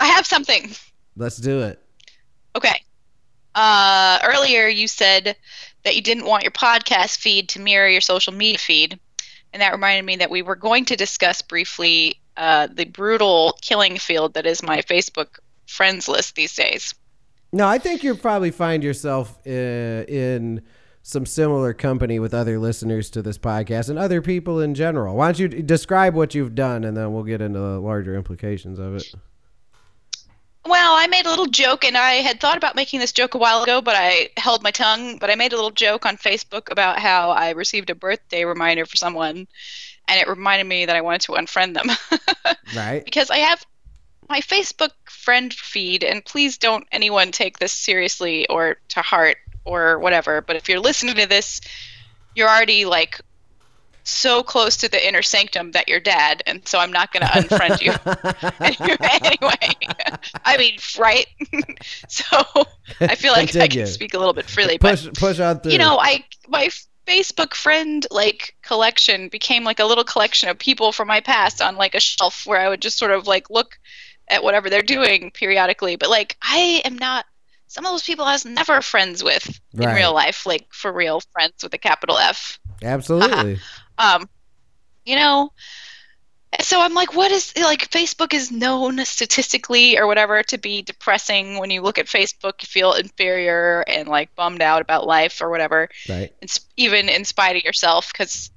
I 0.00 0.06
have 0.06 0.26
something. 0.26 0.70
Let's 1.16 1.36
do 1.36 1.62
it. 1.62 1.80
Okay. 2.56 2.80
Uh, 3.54 4.18
earlier, 4.24 4.66
you 4.66 4.88
said 4.88 5.36
that 5.84 5.94
you 5.94 6.02
didn't 6.02 6.24
want 6.24 6.42
your 6.42 6.52
podcast 6.52 7.18
feed 7.18 7.48
to 7.50 7.60
mirror 7.60 7.88
your 7.88 8.00
social 8.00 8.32
media 8.32 8.58
feed. 8.58 8.98
And 9.52 9.62
that 9.62 9.72
reminded 9.72 10.04
me 10.04 10.16
that 10.16 10.30
we 10.30 10.42
were 10.42 10.56
going 10.56 10.84
to 10.86 10.96
discuss 10.96 11.40
briefly 11.40 12.20
uh, 12.36 12.66
the 12.66 12.84
brutal 12.86 13.56
killing 13.62 13.96
field 13.98 14.34
that 14.34 14.46
is 14.46 14.62
my 14.62 14.78
Facebook 14.78 15.38
friends 15.66 16.08
list 16.08 16.34
these 16.34 16.54
days. 16.56 16.94
No, 17.52 17.68
I 17.68 17.78
think 17.78 18.02
you'll 18.02 18.16
probably 18.16 18.50
find 18.50 18.82
yourself 18.82 19.38
uh, 19.46 19.50
in 19.50 20.60
some 21.02 21.24
similar 21.26 21.72
company 21.72 22.18
with 22.18 22.34
other 22.34 22.58
listeners 22.58 23.10
to 23.10 23.22
this 23.22 23.38
podcast 23.38 23.90
and 23.90 23.98
other 23.98 24.20
people 24.20 24.58
in 24.58 24.74
general. 24.74 25.14
Why 25.14 25.30
don't 25.30 25.38
you 25.38 25.48
describe 25.62 26.14
what 26.14 26.34
you've 26.34 26.54
done 26.56 26.82
and 26.82 26.96
then 26.96 27.12
we'll 27.12 27.22
get 27.24 27.40
into 27.40 27.60
the 27.60 27.78
larger 27.78 28.16
implications 28.16 28.78
of 28.80 28.96
it. 28.96 29.14
Well, 30.66 30.94
I 30.94 31.06
made 31.08 31.26
a 31.26 31.30
little 31.30 31.46
joke, 31.46 31.84
and 31.84 31.96
I 31.96 32.14
had 32.14 32.40
thought 32.40 32.56
about 32.56 32.74
making 32.74 33.00
this 33.00 33.12
joke 33.12 33.34
a 33.34 33.38
while 33.38 33.62
ago, 33.62 33.82
but 33.82 33.94
I 33.96 34.30
held 34.38 34.62
my 34.62 34.70
tongue. 34.70 35.18
But 35.18 35.30
I 35.30 35.34
made 35.34 35.52
a 35.52 35.56
little 35.56 35.70
joke 35.70 36.06
on 36.06 36.16
Facebook 36.16 36.70
about 36.70 36.98
how 36.98 37.30
I 37.30 37.50
received 37.50 37.90
a 37.90 37.94
birthday 37.94 38.44
reminder 38.44 38.86
for 38.86 38.96
someone, 38.96 39.46
and 40.08 40.20
it 40.20 40.26
reminded 40.26 40.64
me 40.66 40.86
that 40.86 40.96
I 40.96 41.02
wanted 41.02 41.20
to 41.22 41.32
unfriend 41.32 41.74
them. 41.74 41.90
Right? 42.74 43.04
because 43.04 43.30
I 43.30 43.38
have 43.38 43.64
my 44.28 44.40
Facebook 44.40 44.90
friend 45.04 45.52
feed, 45.52 46.02
and 46.02 46.24
please 46.24 46.56
don't 46.58 46.86
anyone 46.90 47.30
take 47.30 47.58
this 47.58 47.72
seriously 47.72 48.48
or 48.48 48.78
to 48.88 49.02
heart 49.02 49.36
or 49.64 49.98
whatever. 49.98 50.40
But 50.40 50.56
if 50.56 50.68
you're 50.68 50.80
listening 50.80 51.16
to 51.16 51.26
this, 51.26 51.60
you're 52.34 52.48
already 52.48 52.84
like 52.84 53.20
so 54.04 54.42
close 54.42 54.76
to 54.78 54.88
the 54.88 55.06
inner 55.06 55.22
sanctum 55.22 55.72
that 55.72 55.88
you're 55.88 56.00
dad, 56.00 56.42
and 56.46 56.66
so 56.68 56.78
I'm 56.78 56.92
not 56.92 57.12
going 57.12 57.22
to 57.22 57.32
unfriend 57.32 57.80
you. 57.80 57.92
anyway, 59.24 60.18
I 60.44 60.56
mean, 60.58 60.78
right? 60.98 61.26
so 62.08 62.36
I 63.00 63.14
feel 63.14 63.32
like 63.32 63.56
I 63.56 63.66
can 63.66 63.86
speak 63.86 64.14
a 64.14 64.18
little 64.18 64.34
bit 64.34 64.46
freely, 64.48 64.78
but 64.78 64.98
push 64.98 65.08
push 65.18 65.40
on 65.40 65.60
through. 65.60 65.72
you 65.72 65.78
know, 65.78 65.98
I 65.98 66.24
my 66.48 66.68
Facebook 67.06 67.54
friend 67.54 68.06
like 68.10 68.54
collection 68.62 69.28
became 69.28 69.64
like 69.64 69.80
a 69.80 69.84
little 69.84 70.04
collection 70.04 70.48
of 70.48 70.58
people 70.58 70.92
from 70.92 71.08
my 71.08 71.20
past 71.20 71.60
on 71.60 71.76
like 71.76 71.94
a 71.94 72.00
shelf 72.00 72.46
where 72.46 72.60
I 72.60 72.68
would 72.68 72.82
just 72.82 72.98
sort 72.98 73.10
of 73.10 73.26
like 73.26 73.50
look 73.50 73.78
at 74.28 74.42
whatever 74.42 74.70
they're 74.70 74.82
doing 74.82 75.30
periodically. 75.32 75.96
But 75.96 76.10
like 76.10 76.36
I 76.42 76.82
am 76.84 76.96
not 76.96 77.24
some 77.66 77.84
of 77.86 77.92
those 77.92 78.02
people 78.02 78.24
I 78.24 78.32
was 78.32 78.44
never 78.44 78.80
friends 78.82 79.24
with 79.24 79.60
in 79.72 79.88
real 79.88 80.14
life, 80.14 80.46
like 80.46 80.66
for 80.72 80.92
real 80.92 81.20
friends 81.32 81.54
with 81.62 81.74
a 81.74 81.78
capital 81.78 82.18
F. 82.18 82.60
Absolutely. 82.82 83.54
Uh-huh. 83.54 83.83
Um, 83.98 84.28
you 85.04 85.16
know, 85.16 85.52
so 86.60 86.80
I'm 86.80 86.94
like, 86.94 87.14
what 87.14 87.30
is 87.32 87.52
like 87.56 87.90
Facebook 87.90 88.32
is 88.32 88.50
known 88.50 89.04
statistically 89.04 89.98
or 89.98 90.06
whatever 90.06 90.42
to 90.44 90.58
be 90.58 90.82
depressing. 90.82 91.58
When 91.58 91.70
you 91.70 91.82
look 91.82 91.98
at 91.98 92.06
Facebook, 92.06 92.62
you 92.62 92.66
feel 92.66 92.92
inferior 92.92 93.84
and 93.86 94.08
like 94.08 94.34
bummed 94.34 94.62
out 94.62 94.82
about 94.82 95.06
life 95.06 95.40
or 95.40 95.50
whatever 95.50 95.88
right. 96.08 96.32
in, 96.40 96.48
even 96.76 97.08
in 97.08 97.24
spite 97.24 97.56
of 97.56 97.64
yourself 97.64 98.12
because 98.12 98.50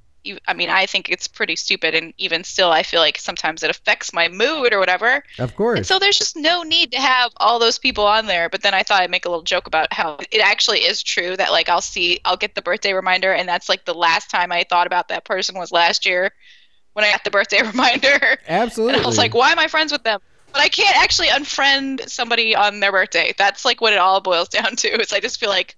I 0.47 0.53
mean, 0.53 0.69
I 0.69 0.85
think 0.85 1.09
it's 1.09 1.27
pretty 1.27 1.55
stupid, 1.55 1.95
and 1.95 2.13
even 2.17 2.43
still, 2.43 2.71
I 2.71 2.83
feel 2.83 2.99
like 2.99 3.17
sometimes 3.17 3.63
it 3.63 3.69
affects 3.69 4.13
my 4.13 4.27
mood 4.27 4.73
or 4.73 4.79
whatever. 4.79 5.23
Of 5.39 5.55
course. 5.55 5.77
And 5.77 5.85
so 5.85 5.99
there's 5.99 6.17
just 6.17 6.35
no 6.35 6.63
need 6.63 6.91
to 6.91 6.99
have 6.99 7.31
all 7.37 7.59
those 7.59 7.77
people 7.77 8.05
on 8.05 8.25
there. 8.25 8.49
But 8.49 8.61
then 8.61 8.73
I 8.73 8.83
thought 8.83 9.01
I'd 9.01 9.11
make 9.11 9.25
a 9.25 9.29
little 9.29 9.43
joke 9.43 9.67
about 9.67 9.91
how 9.93 10.17
it 10.31 10.41
actually 10.41 10.79
is 10.79 11.03
true 11.03 11.35
that 11.37 11.51
like 11.51 11.69
I'll 11.69 11.81
see, 11.81 12.19
I'll 12.25 12.37
get 12.37 12.55
the 12.55 12.61
birthday 12.61 12.93
reminder, 12.93 13.31
and 13.33 13.47
that's 13.47 13.69
like 13.69 13.85
the 13.85 13.93
last 13.93 14.29
time 14.29 14.51
I 14.51 14.65
thought 14.69 14.87
about 14.87 15.07
that 15.09 15.25
person 15.25 15.57
was 15.57 15.71
last 15.71 16.05
year 16.05 16.31
when 16.97 17.05
I 17.05 17.11
got 17.11 17.23
the 17.23 17.31
birthday 17.31 17.61
reminder. 17.65 18.39
Absolutely. 18.47 18.95
And 18.95 19.03
I 19.03 19.07
was 19.07 19.19
like, 19.19 19.35
why 19.35 19.51
am 19.51 19.59
I 19.59 19.67
friends 19.67 19.91
with 19.91 20.03
them? 20.03 20.19
But 20.51 20.61
I 20.61 20.69
can't 20.69 20.97
actually 20.97 21.27
unfriend 21.27 22.09
somebody 22.09 22.55
on 22.55 22.79
their 22.79 22.91
birthday. 22.91 23.35
That's 23.37 23.63
like 23.65 23.81
what 23.81 23.93
it 23.93 23.99
all 23.99 24.19
boils 24.19 24.49
down 24.49 24.75
to. 24.77 24.99
Is 24.99 25.13
I 25.13 25.19
just 25.19 25.39
feel 25.39 25.49
like, 25.49 25.75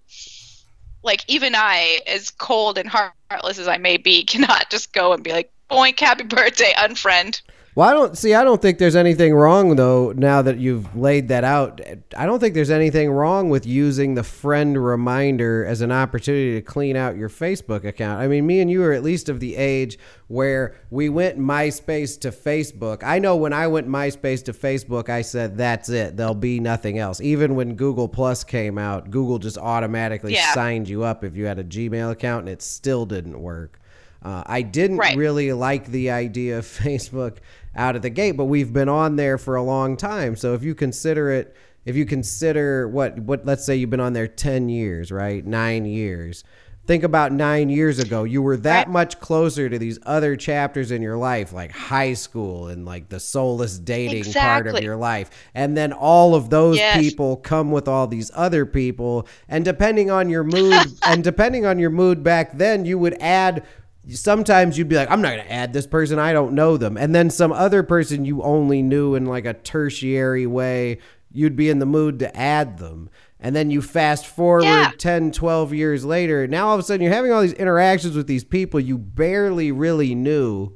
like 1.04 1.26
even 1.28 1.56
I, 1.56 2.00
as 2.08 2.30
cold 2.30 2.78
and 2.78 2.88
heartless 3.30 3.60
as 3.60 3.68
I 3.68 3.78
may 3.78 3.98
be, 3.98 4.24
cannot 4.26 4.70
just 4.70 4.94
go 4.94 5.14
and 5.14 5.24
be 5.24 5.32
like, 5.32 5.52
boink, 5.70 6.00
happy 6.00 6.24
birthday, 6.24 6.74
unfriend. 6.78 7.42
Well, 7.80 7.88
I 7.88 7.94
don't 7.94 8.18
see. 8.18 8.34
I 8.34 8.44
don't 8.44 8.62
think 8.62 8.78
there's 8.78 8.98
anything 8.98 9.34
wrong 9.34 9.78
though. 9.78 10.12
Now 10.12 10.42
that 10.42 10.58
you've 10.60 10.98
laid 10.98 11.30
that 11.30 11.46
out, 11.46 11.80
I 12.18 12.26
don't 12.26 12.42
think 12.42 12.54
there's 12.54 12.72
anything 12.72 13.10
wrong 13.10 13.50
with 13.50 13.66
using 13.66 14.16
the 14.16 14.24
friend 14.24 14.78
reminder 14.84 15.66
as 15.66 15.80
an 15.80 15.90
opportunity 15.90 16.56
to 16.56 16.62
clean 16.62 16.98
out 16.98 17.16
your 17.16 17.30
Facebook 17.30 17.86
account. 17.86 18.20
I 18.20 18.28
mean, 18.28 18.46
me 18.46 18.60
and 18.60 18.70
you 18.70 18.84
are 18.84 18.92
at 18.92 19.02
least 19.02 19.30
of 19.30 19.40
the 19.40 19.56
age 19.56 19.98
where 20.28 20.76
we 20.90 21.08
went 21.08 21.40
MySpace 21.40 22.20
to 22.20 22.32
Facebook. 22.32 23.02
I 23.02 23.18
know 23.18 23.38
when 23.38 23.54
I 23.54 23.68
went 23.68 23.88
MySpace 23.88 24.44
to 24.44 24.52
Facebook, 24.52 25.08
I 25.08 25.22
said 25.22 25.56
that's 25.56 25.88
it. 25.88 26.18
There'll 26.18 26.36
be 26.36 26.60
nothing 26.60 26.98
else. 27.00 27.22
Even 27.22 27.56
when 27.56 27.76
Google 27.76 28.10
Plus 28.10 28.44
came 28.44 28.78
out, 28.78 29.10
Google 29.10 29.40
just 29.40 29.58
automatically 29.58 30.34
Yeah. 30.34 30.54
signed 30.54 30.90
you 30.90 31.06
up 31.06 31.24
if 31.24 31.38
you 31.38 31.46
had 31.46 31.60
a 31.60 31.64
Gmail 31.64 32.12
account, 32.12 32.42
and 32.42 32.50
it 32.50 32.62
still 32.62 33.06
didn't 33.06 33.40
work. 33.42 33.80
Uh, 34.22 34.44
I 34.46 34.64
didn't 34.64 34.98
Right. 34.98 35.16
really 35.16 35.54
like 35.54 35.86
the 35.88 36.12
idea 36.12 36.58
of 36.58 36.66
Facebook 36.84 37.38
out 37.76 37.96
of 37.96 38.02
the 38.02 38.10
gate, 38.10 38.32
but 38.34 38.46
we've 38.46 38.74
been 38.74 38.90
on 38.90 39.16
there 39.16 39.38
for 39.38 39.56
a 39.56 39.64
long 39.64 39.96
time. 39.98 40.36
So 40.36 40.54
if 40.54 40.64
you 40.64 40.76
consider 40.76 41.30
it, 41.32 41.56
if 41.86 41.96
you 41.96 42.06
consider 42.06 42.88
what 42.88 43.20
what 43.20 43.46
let's 43.46 43.66
say 43.66 43.76
you've 43.76 43.90
been 43.90 44.00
on 44.00 44.14
there 44.14 44.28
10 44.28 44.70
years, 44.70 45.12
right? 45.12 45.46
9 45.46 45.86
years. 45.86 46.44
Think 46.86 47.04
about 47.04 47.32
9 47.32 47.70
years 47.70 48.00
ago, 48.00 48.24
you 48.24 48.42
were 48.42 48.58
that 48.58 48.90
much 48.90 49.20
closer 49.20 49.70
to 49.70 49.78
these 49.78 50.00
other 50.08 50.36
chapters 50.36 50.90
in 50.90 51.04
your 51.04 51.18
life 51.18 51.54
like 51.54 51.72
high 51.72 52.14
school 52.14 52.68
and 52.68 52.84
like 52.84 53.10
the 53.10 53.20
soulless 53.20 53.78
dating 53.78 54.24
part 54.34 54.66
of 54.66 54.74
your 54.84 54.96
life. 54.96 55.30
And 55.54 55.78
then 55.78 55.94
all 55.94 56.34
of 56.34 56.50
those 56.50 56.78
Yes. 56.78 57.00
people 57.00 57.38
come 57.38 57.70
with 57.72 57.88
all 57.88 58.08
these 58.08 58.32
other 58.34 58.66
people 58.66 59.28
and 59.48 59.64
depending 59.64 60.10
on 60.10 60.30
your 60.30 60.44
mood 60.44 60.88
and 61.06 61.24
depending 61.24 61.64
on 61.64 61.78
your 61.78 61.92
mood 61.92 62.24
back 62.24 62.58
then, 62.58 62.86
you 62.86 62.98
would 62.98 63.18
add 63.22 63.64
sometimes 64.08 64.78
you'd 64.78 64.90
be 64.90 64.96
like, 64.96 65.10
I'm 65.12 65.22
not 65.22 65.34
going 65.36 65.46
to 65.46 65.52
add 65.52 65.74
this 65.74 65.88
person. 65.88 66.20
I 66.20 66.34
don't 66.34 66.54
know 66.54 66.78
them. 66.78 66.98
And 66.98 67.14
then 67.14 67.30
some 67.30 67.52
other 67.52 67.84
person 67.84 68.26
you 68.26 68.42
only 68.44 68.82
knew 68.82 69.16
in 69.16 69.26
like 69.26 69.46
a 69.46 69.54
tertiary 69.54 70.48
way, 70.48 71.00
you'd 71.32 71.56
be 71.56 71.70
in 71.70 71.80
the 71.80 71.86
mood 71.86 72.20
to 72.20 72.36
add 72.38 72.78
them. 72.78 73.10
And 73.40 73.56
then 73.56 73.70
you 73.72 73.82
fast 73.82 74.26
forward 74.28 74.64
Yeah. 74.66 74.92
10, 74.98 75.32
12 75.32 75.74
years 75.74 76.04
later. 76.04 76.48
Now 76.48 76.68
all 76.68 76.74
of 76.74 76.80
a 76.80 76.84
sudden 76.84 77.02
you're 77.02 77.14
having 77.14 77.32
all 77.32 77.42
these 77.42 77.54
interactions 77.54 78.16
with 78.16 78.28
these 78.28 78.44
people 78.44 78.80
you 78.80 78.98
barely 78.98 79.72
really 79.72 80.14
knew, 80.16 80.74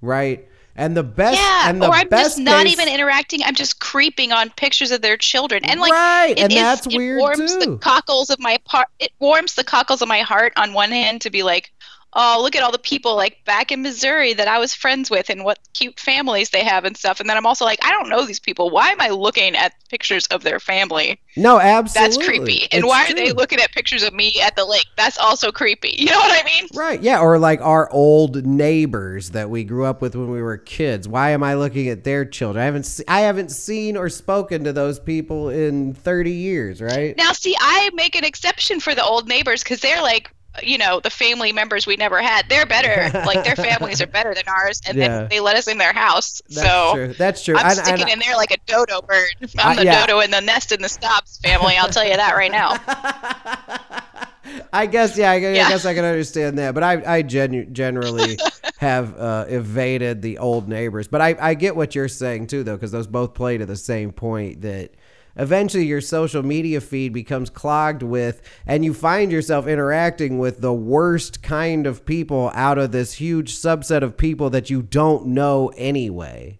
right? 0.00 0.46
And 0.76 0.96
the 0.96 1.04
best, 1.04 1.40
Yeah, 1.40 1.68
and 1.70 1.80
the 1.80 1.86
or 1.86 1.94
I'm 1.94 2.08
best 2.08 2.30
just 2.36 2.38
not 2.40 2.64
case- 2.64 2.72
even 2.72 2.88
interacting. 2.88 3.42
I'm 3.44 3.54
just 3.54 3.78
creeping 3.78 4.32
on 4.32 4.50
pictures 4.50 4.90
of 4.90 5.02
their 5.02 5.16
children, 5.16 5.64
and 5.64 5.78
like, 5.80 5.92
Right, 5.92 6.30
it 6.36 6.40
and 6.40 6.50
that's 6.52 6.88
it 6.88 6.96
weird, 6.96 7.20
warms 7.20 7.54
too. 7.54 7.60
the 7.60 7.76
cockles 7.78 8.28
of 8.28 8.40
my 8.40 8.58
part. 8.64 8.88
It 8.98 9.12
warms 9.20 9.54
the 9.54 9.62
cockles 9.62 10.02
of 10.02 10.08
my 10.08 10.22
heart 10.22 10.52
on 10.56 10.72
one 10.72 10.90
hand 10.90 11.20
to 11.20 11.30
be 11.30 11.44
like, 11.44 11.72
oh, 12.14 12.40
look 12.42 12.54
at 12.56 12.62
all 12.62 12.72
the 12.72 12.78
people 12.78 13.16
like 13.16 13.44
back 13.44 13.72
in 13.72 13.82
Missouri 13.82 14.32
that 14.34 14.48
I 14.48 14.58
was 14.58 14.74
friends 14.74 15.10
with, 15.10 15.30
and 15.30 15.44
what 15.44 15.58
cute 15.74 15.98
families 15.98 16.50
they 16.50 16.64
have 16.64 16.84
and 16.84 16.96
stuff. 16.96 17.20
And 17.20 17.28
then 17.28 17.36
I'm 17.36 17.46
also 17.46 17.64
like, 17.64 17.84
I 17.84 17.90
don't 17.90 18.08
know 18.08 18.24
these 18.24 18.40
people. 18.40 18.70
Why 18.70 18.90
am 18.90 19.00
I 19.00 19.08
looking 19.08 19.56
at 19.56 19.74
pictures 19.88 20.26
of 20.28 20.42
their 20.42 20.60
family? 20.60 21.20
No, 21.36 21.58
absolutely. 21.58 22.16
That's 22.16 22.26
creepy. 22.26 22.62
And 22.72 22.84
It's 22.84 22.86
why 22.86 23.06
are 23.06 23.14
they 23.14 23.32
looking 23.32 23.60
at 23.60 23.72
pictures 23.72 24.02
of 24.02 24.14
me 24.14 24.34
at 24.42 24.56
the 24.56 24.64
lake? 24.64 24.86
That's 24.96 25.18
also 25.18 25.50
creepy. 25.50 25.96
You 26.04 26.10
know 26.10 26.18
what 26.18 26.44
I 26.44 26.44
mean? 26.44 26.68
Right, 26.74 27.02
yeah, 27.02 27.20
or 27.20 27.38
like 27.38 27.62
our 27.62 27.90
old 27.90 28.44
neighbors 28.44 29.30
that 29.30 29.48
we 29.48 29.64
grew 29.64 29.86
up 29.86 30.02
with 30.02 30.14
when 30.14 30.30
we 30.30 30.42
were 30.42 30.58
kids. 30.58 31.08
Why 31.08 31.30
am 31.30 31.42
I 31.42 31.54
looking 31.54 31.88
at 31.88 32.04
their 32.04 32.26
children? 32.26 32.60
I 32.62 32.66
haven't 32.66 32.84
se- 32.84 33.04
I 33.08 33.20
haven't 33.20 33.50
seen 33.50 33.96
or 33.96 34.10
spoken 34.10 34.64
to 34.64 34.72
those 34.72 35.00
people 35.00 35.48
in 35.48 35.94
30 35.94 36.30
years, 36.30 36.82
right? 36.82 37.16
Now, 37.16 37.32
see, 37.32 37.56
I 37.58 37.90
make 37.94 38.16
an 38.16 38.24
exception 38.24 38.80
for 38.80 38.94
the 38.94 39.02
old 39.02 39.28
neighbors 39.28 39.62
because 39.62 39.80
they're 39.80 40.02
like, 40.02 40.30
you 40.62 40.78
know, 40.78 41.00
the 41.00 41.10
family 41.10 41.52
members 41.52 41.86
we 41.86 41.96
never 41.96 42.22
had. 42.22 42.48
They're 42.48 42.66
better. 42.66 43.10
like 43.26 43.44
their 43.44 43.56
families 43.56 44.00
are 44.00 44.06
better 44.06 44.34
than 44.34 44.44
ours, 44.48 44.80
and 44.86 44.96
Yeah. 44.96 45.08
then 45.08 45.28
they 45.28 45.40
let 45.40 45.56
us 45.56 45.66
in 45.68 45.78
their 45.78 45.92
house. 45.92 46.40
That's 46.48 46.60
so 46.66 46.92
true. 46.94 47.12
That's 47.14 47.44
true. 47.44 47.56
I'm 47.56 47.66
And- 47.66 47.78
sticking 47.78 48.08
in 48.08 48.18
there 48.20 48.36
like 48.36 48.50
a 48.52 48.58
dodo 48.66 49.02
bird. 49.02 49.28
I'm 49.58 49.76
the 49.76 49.84
yeah. 49.84 50.06
dodo 50.06 50.20
in 50.20 50.30
the 50.30 50.40
nest 50.40 50.72
in 50.72 50.80
the 50.82 50.88
stops 50.88 51.38
family. 51.38 51.74
I'll 51.76 51.88
tell 51.88 52.06
you 52.06 52.16
that 52.16 52.34
right 52.36 52.52
now. 52.52 52.74
I 54.72 54.86
guess 54.86 55.16
yeah, 55.16 55.30
I, 55.30 55.34
I 55.34 55.38
Yeah. 55.38 55.68
guess 55.70 55.84
I 55.86 55.94
can 55.94 56.04
understand 56.04 56.58
that, 56.58 56.74
but 56.74 56.82
I 56.82 57.02
I 57.16 57.22
genu- 57.22 57.64
generally 57.66 58.38
have 58.78 59.18
uh, 59.18 59.46
evaded 59.48 60.20
the 60.22 60.38
old 60.38 60.68
neighbors. 60.68 61.08
But 61.08 61.20
I 61.22 61.34
I 61.40 61.54
get 61.54 61.74
what 61.74 61.94
you're 61.94 62.08
saying 62.08 62.48
too, 62.48 62.62
though, 62.62 62.74
because 62.76 62.92
those 62.92 63.06
both 63.06 63.34
play 63.34 63.56
to 63.58 63.66
the 63.66 63.76
same 63.76 64.12
point 64.12 64.60
that 64.62 64.90
eventually 65.36 65.86
your 65.86 66.00
social 66.00 66.42
media 66.42 66.80
feed 66.80 67.12
becomes 67.12 67.50
clogged 67.50 68.02
with, 68.02 68.42
and 68.66 68.84
you 68.84 68.94
find 68.94 69.32
yourself 69.32 69.66
interacting 69.66 70.38
with 70.38 70.60
the 70.60 70.74
worst 70.74 71.42
kind 71.42 71.86
of 71.86 72.04
people 72.06 72.50
out 72.54 72.78
of 72.78 72.92
this 72.92 73.14
huge 73.14 73.54
subset 73.54 74.02
of 74.02 74.16
people 74.16 74.50
that 74.50 74.70
you 74.70 74.82
don't 74.82 75.26
know 75.26 75.72
anyway. 75.76 76.58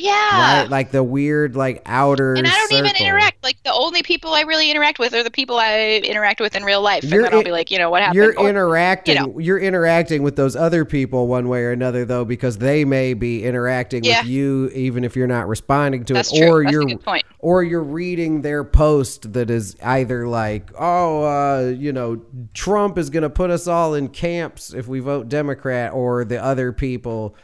Yeah. 0.00 0.60
Right, 0.62 0.70
like 0.70 0.92
the 0.92 1.02
weird, 1.02 1.56
like 1.56 1.82
outer. 1.84 2.34
and 2.34 2.46
I 2.46 2.50
don't 2.50 2.72
even 2.72 2.92
interact. 3.00 3.42
Like 3.42 3.60
the 3.64 3.72
only 3.72 4.02
people 4.04 4.32
I 4.32 4.42
really 4.42 4.70
interact 4.70 5.00
with 5.00 5.12
are 5.12 5.24
the 5.24 5.30
people 5.30 5.56
I 5.58 6.00
interact 6.04 6.40
with 6.40 6.54
in 6.54 6.62
real 6.62 6.80
life. 6.80 7.02
You're 7.02 7.24
and 7.24 7.32
then 7.32 7.38
I'll 7.38 7.42
be 7.44 7.50
like, 7.50 7.70
you 7.72 7.78
know, 7.78 7.90
what 7.90 8.02
happened? 8.02 8.14
You're 8.16 8.38
Or- 8.38 8.48
interacting. 8.48 9.16
you 9.16 9.20
know. 9.26 9.38
You're 9.40 9.58
interacting 9.58 10.22
with 10.22 10.36
those 10.36 10.54
other 10.54 10.84
people 10.84 11.26
one 11.26 11.48
way 11.48 11.62
or 11.64 11.72
another, 11.72 12.04
though, 12.04 12.24
because 12.24 12.58
they 12.58 12.84
may 12.84 13.12
be 13.14 13.42
interacting 13.44 14.04
Yeah. 14.04 14.20
with 14.20 14.28
you, 14.28 14.70
even 14.72 15.02
if 15.02 15.16
you're 15.16 15.26
not 15.26 15.48
responding 15.48 16.04
to 16.04 16.14
That's 16.14 16.32
it, 16.32 16.38
true. 16.42 16.48
or 16.52 16.62
That's 16.62 16.72
you're 16.72 16.84
good 16.84 17.04
point. 17.04 17.24
or 17.40 17.64
you're 17.64 17.82
reading 17.82 18.42
their 18.42 18.62
post 18.62 19.32
that 19.32 19.50
is 19.50 19.74
either 19.82 20.28
like, 20.28 20.70
oh, 20.78 21.24
uh, 21.24 21.68
you 21.76 21.92
know, 21.92 22.20
Trump 22.54 22.98
is 22.98 23.10
going 23.10 23.24
to 23.24 23.30
put 23.30 23.50
us 23.50 23.66
all 23.66 23.94
in 23.94 24.08
camps 24.08 24.72
if 24.72 24.86
we 24.86 25.00
vote 25.00 25.28
Democrat, 25.28 25.92
or 25.92 26.24
the 26.24 26.40
other 26.40 26.72
people 26.72 27.34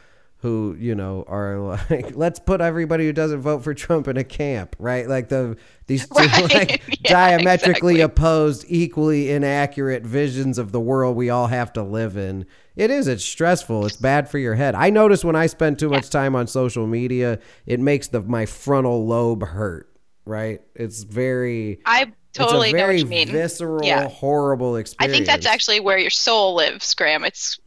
who 0.45 0.75
you 0.79 0.93
know 0.93 1.23
are 1.27 1.57
like, 1.57 2.11
let's 2.15 2.39
put 2.39 2.61
everybody 2.61 3.05
who 3.07 3.11
doesn't 3.13 3.41
vote 3.41 3.63
for 3.63 3.73
Trump 3.73 4.07
in 4.07 4.15
a 4.15 4.23
camp, 4.23 4.75
right? 4.77 5.07
Like 5.09 5.29
the 5.29 5.57
these 5.87 6.07
two 6.07 6.13
Right. 6.23 6.53
like 6.53 6.81
Yeah, 7.03 7.11
diametrically 7.11 7.95
exactly. 7.95 8.01
opposed, 8.01 8.65
equally 8.67 9.31
inaccurate 9.31 10.03
visions 10.03 10.57
of 10.59 10.71
the 10.71 10.79
world 10.79 11.15
we 11.15 11.31
all 11.31 11.47
have 11.47 11.73
to 11.73 11.81
live 11.83 12.15
in. 12.15 12.45
It 12.75 12.91
is. 12.91 13.07
It's 13.07 13.25
stressful. 13.25 13.85
It's 13.87 13.97
bad 13.97 14.29
for 14.29 14.37
your 14.37 14.53
head. 14.55 14.75
I 14.75 14.91
notice 14.91 15.25
when 15.25 15.35
I 15.35 15.47
spend 15.47 15.79
too 15.79 15.89
much 15.89 16.09
time 16.11 16.35
on 16.35 16.45
social 16.45 16.85
media, 16.85 17.39
it 17.65 17.79
makes 17.79 18.07
the 18.09 18.21
my 18.21 18.45
frontal 18.45 19.05
lobe 19.07 19.43
hurt. 19.43 19.89
Right? 20.25 20.61
It's 20.75 21.03
very. 21.03 21.79
I 21.85 22.11
totally 22.33 22.69
it's 22.69 22.73
a 22.73 22.77
know 22.77 22.81
what 22.83 22.87
very 22.87 22.99
you 22.99 23.05
mean. 23.05 23.27
visceral, 23.29 23.85
Yeah. 23.85 24.09
horrible 24.09 24.75
experience. 24.75 25.13
I 25.13 25.15
think 25.15 25.25
that's 25.27 25.45
actually 25.45 25.79
where 25.79 25.97
your 25.97 26.09
soul 26.09 26.55
lives, 26.55 26.93
Graham. 26.95 27.23
It's 27.23 27.59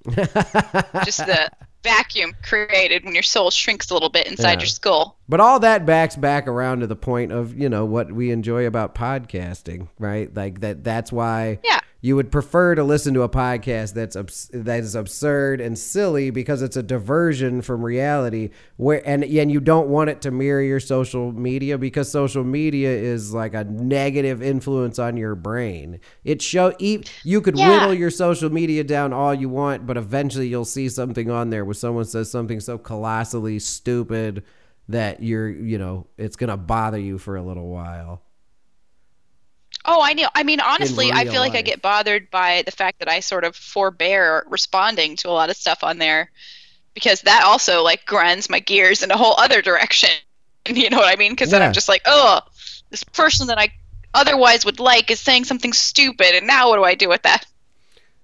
just 1.04 1.18
the 1.24 1.50
vacuum 1.82 2.34
created 2.42 3.04
when 3.04 3.14
your 3.14 3.22
soul 3.22 3.50
shrinks 3.50 3.90
a 3.90 3.94
little 3.94 4.08
bit 4.08 4.26
inside 4.26 4.52
Yeah. 4.54 4.58
your 4.60 4.66
skull. 4.66 5.16
But 5.28 5.40
all 5.40 5.60
that 5.60 5.86
backs 5.86 6.16
back 6.16 6.46
around 6.48 6.80
to 6.80 6.86
the 6.86 6.96
point 6.96 7.32
of, 7.32 7.58
you 7.58 7.68
know, 7.68 7.84
what 7.84 8.10
we 8.12 8.30
enjoy 8.30 8.66
about 8.66 8.94
podcasting, 8.94 9.88
right? 9.98 10.34
Like 10.34 10.60
that 10.60 10.82
that's 10.84 11.12
why 11.12 11.58
Yeah. 11.64 11.80
You 12.00 12.14
would 12.14 12.30
prefer 12.30 12.76
to 12.76 12.84
listen 12.84 13.12
to 13.14 13.22
a 13.22 13.28
podcast 13.28 13.92
that's 13.94 14.14
abs- 14.14 14.48
that 14.52 14.78
is 14.80 14.94
absurd 14.94 15.60
and 15.60 15.76
silly 15.76 16.30
because 16.30 16.62
it's 16.62 16.76
a 16.76 16.82
diversion 16.82 17.60
from 17.60 17.84
reality 17.84 18.50
where 18.76 19.02
and 19.08 19.24
and 19.24 19.50
you 19.50 19.58
don't 19.58 19.88
want 19.88 20.08
it 20.08 20.20
to 20.22 20.30
mirror 20.30 20.62
your 20.62 20.78
social 20.78 21.32
media 21.32 21.76
because 21.76 22.08
social 22.10 22.44
media 22.44 22.88
is 22.90 23.34
like 23.34 23.52
a 23.54 23.64
negative 23.64 24.40
influence 24.40 24.98
on 25.00 25.16
your 25.16 25.34
brain. 25.34 25.98
It 26.24 26.40
show 26.40 26.72
e- 26.78 27.02
you 27.24 27.40
could 27.40 27.58
Yeah. 27.58 27.68
whittle 27.70 27.94
your 27.94 28.10
social 28.10 28.48
media 28.50 28.84
down 28.84 29.12
all 29.12 29.34
you 29.34 29.48
want, 29.48 29.84
but 29.86 29.96
eventually 29.96 30.46
you'll 30.46 30.64
see 30.64 30.88
something 30.88 31.30
on 31.30 31.50
there 31.50 31.64
where 31.64 31.74
someone 31.74 32.04
says 32.04 32.30
something 32.30 32.60
so 32.60 32.78
colossally 32.78 33.58
stupid 33.58 34.44
that 34.88 35.22
you're, 35.22 35.50
you 35.50 35.78
know, 35.78 36.06
it's 36.16 36.36
going 36.36 36.48
to 36.48 36.56
bother 36.56 36.98
you 36.98 37.18
for 37.18 37.36
a 37.36 37.42
little 37.42 37.68
while. 37.68 38.22
Oh, 39.90 40.02
I 40.02 40.12
know. 40.12 40.28
I 40.34 40.42
mean, 40.42 40.60
honestly, 40.60 41.10
I 41.10 41.24
feel 41.24 41.40
like 41.40 41.54
I 41.54 41.62
get 41.62 41.80
bothered 41.80 42.30
by 42.30 42.62
the 42.66 42.70
fact 42.70 42.98
that 42.98 43.08
I 43.08 43.20
sort 43.20 43.44
of 43.44 43.56
forbear 43.56 44.44
responding 44.46 45.16
to 45.16 45.30
a 45.30 45.32
lot 45.32 45.48
of 45.48 45.56
stuff 45.56 45.82
on 45.82 45.96
there 45.96 46.30
because 46.92 47.22
that 47.22 47.44
also 47.44 47.82
like 47.82 48.04
grinds 48.04 48.50
my 48.50 48.60
gears 48.60 49.02
in 49.02 49.10
a 49.10 49.16
whole 49.16 49.34
other 49.38 49.62
direction. 49.62 50.10
You 50.66 50.90
know 50.90 50.98
what 50.98 51.10
I 51.10 51.16
mean? 51.16 51.32
Because 51.32 51.50
then 51.50 51.62
I'm 51.62 51.72
just 51.72 51.88
like, 51.88 52.02
oh, 52.04 52.40
this 52.90 53.02
person 53.02 53.46
that 53.46 53.58
I 53.58 53.72
otherwise 54.12 54.66
would 54.66 54.80
like 54.80 55.10
is 55.10 55.18
saying 55.18 55.44
something 55.44 55.72
stupid, 55.72 56.34
and 56.34 56.46
now 56.46 56.68
what 56.68 56.76
do 56.76 56.84
I 56.84 56.94
do 56.94 57.08
with 57.08 57.22
that? 57.22 57.46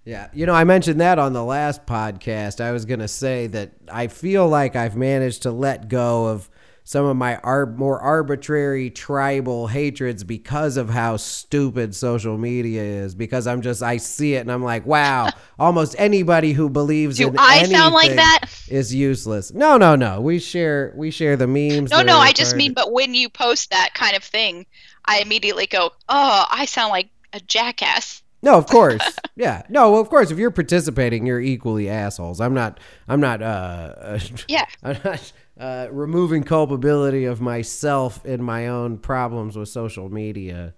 Yeah, 0.04 0.28
you 0.34 0.44
know, 0.44 0.52
I 0.52 0.64
mentioned 0.64 1.00
that 1.00 1.18
on 1.18 1.32
the 1.32 1.42
last 1.42 1.86
podcast. 1.86 2.60
I 2.60 2.72
was 2.72 2.84
going 2.84 3.00
to 3.00 3.08
say 3.08 3.46
that 3.46 3.70
I 3.90 4.08
feel 4.08 4.46
like 4.46 4.76
I've 4.76 4.94
managed 4.94 5.44
to 5.44 5.52
let 5.52 5.88
go 5.88 6.26
of 6.26 6.50
some 6.86 7.06
of 7.06 7.16
my 7.16 7.38
ar- 7.38 7.66
more 7.66 7.98
arbitrary 7.98 8.90
tribal 8.90 9.66
hatreds 9.66 10.22
because 10.22 10.76
of 10.76 10.90
how 10.90 11.16
stupid 11.16 11.94
social 11.94 12.36
media 12.36 12.82
is. 12.82 13.14
Because 13.14 13.46
I'm 13.46 13.62
just, 13.62 13.82
I 13.82 13.96
see 13.96 14.34
it 14.34 14.40
and 14.40 14.52
I'm 14.52 14.62
like, 14.62 14.84
wow, 14.84 15.30
almost 15.58 15.96
anybody 15.98 16.52
who 16.52 16.68
believes 16.68 17.16
Do 17.16 17.28
in 17.28 17.38
I 17.38 17.64
sound 17.64 17.94
like 17.94 18.14
that? 18.14 18.44
is 18.68 18.94
useless. 18.94 19.52
No, 19.52 19.78
no, 19.78 19.96
no. 19.96 20.20
We 20.20 20.38
share, 20.38 20.92
we 20.94 21.10
share 21.10 21.36
the 21.36 21.46
memes. 21.46 21.90
No, 21.90 22.02
no, 22.02 22.18
I 22.18 22.32
just 22.32 22.54
mean, 22.54 22.74
but 22.74 22.92
when 22.92 23.14
you 23.14 23.28
post 23.30 23.70
that 23.70 23.94
kind 23.94 24.14
of 24.14 24.22
thing, 24.22 24.66
I 25.06 25.20
immediately 25.20 25.66
go, 25.66 25.90
"Oh, 26.08 26.44
I 26.50 26.64
sound 26.64 26.90
like 26.90 27.08
a 27.32 27.40
jackass." 27.40 28.22
No, 28.42 28.56
of 28.58 28.66
course. 28.66 29.00
yeah. 29.36 29.62
No, 29.68 29.90
well, 29.92 30.00
of 30.00 30.08
course. 30.10 30.30
If 30.30 30.38
you're 30.38 30.50
participating, 30.50 31.26
you're 31.26 31.40
equally 31.40 31.88
assholes. 31.88 32.40
I'm 32.40 32.54
not. 32.54 32.78
I'm 33.08 33.20
not. 33.20 33.42
Uh, 33.42 33.94
uh, 33.98 34.18
Yeah. 34.48 34.64
I'm 34.82 34.98
not 35.04 35.32
uh, 35.58 35.88
removing 35.90 36.42
culpability 36.42 37.24
of 37.24 37.40
myself 37.40 38.24
in 38.24 38.42
my 38.42 38.68
own 38.68 38.98
problems 38.98 39.56
with 39.56 39.68
social 39.68 40.10
media, 40.10 40.74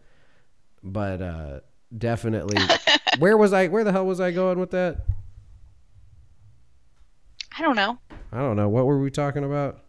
but 0.83 1.23
uh, 1.23 1.61
definitely. 1.97 2.59
where 3.19 3.37
was 3.37 3.53
I? 3.53 3.69
Where 3.69 3.85
the 3.85 3.93
hell 3.93 4.07
was 4.07 4.21
I 4.21 4.31
going 4.33 4.59
with 4.59 4.71
that? 4.73 5.07
I 7.59 7.63
don't 7.63 7.77
know 7.77 7.99
I 8.33 8.41
don't 8.41 8.57
know. 8.57 8.69
What 8.69 8.85
were 8.85 9.01
we 9.01 9.11
talking 9.11 9.43
about? 9.43 9.81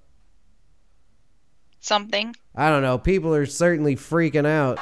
something. 1.87 2.35
I 2.53 2.69
don't 2.69 2.81
know. 2.81 2.97
People 2.97 3.33
are 3.33 3.45
certainly 3.45 3.95
freaking 3.95 4.45
out. 4.45 4.77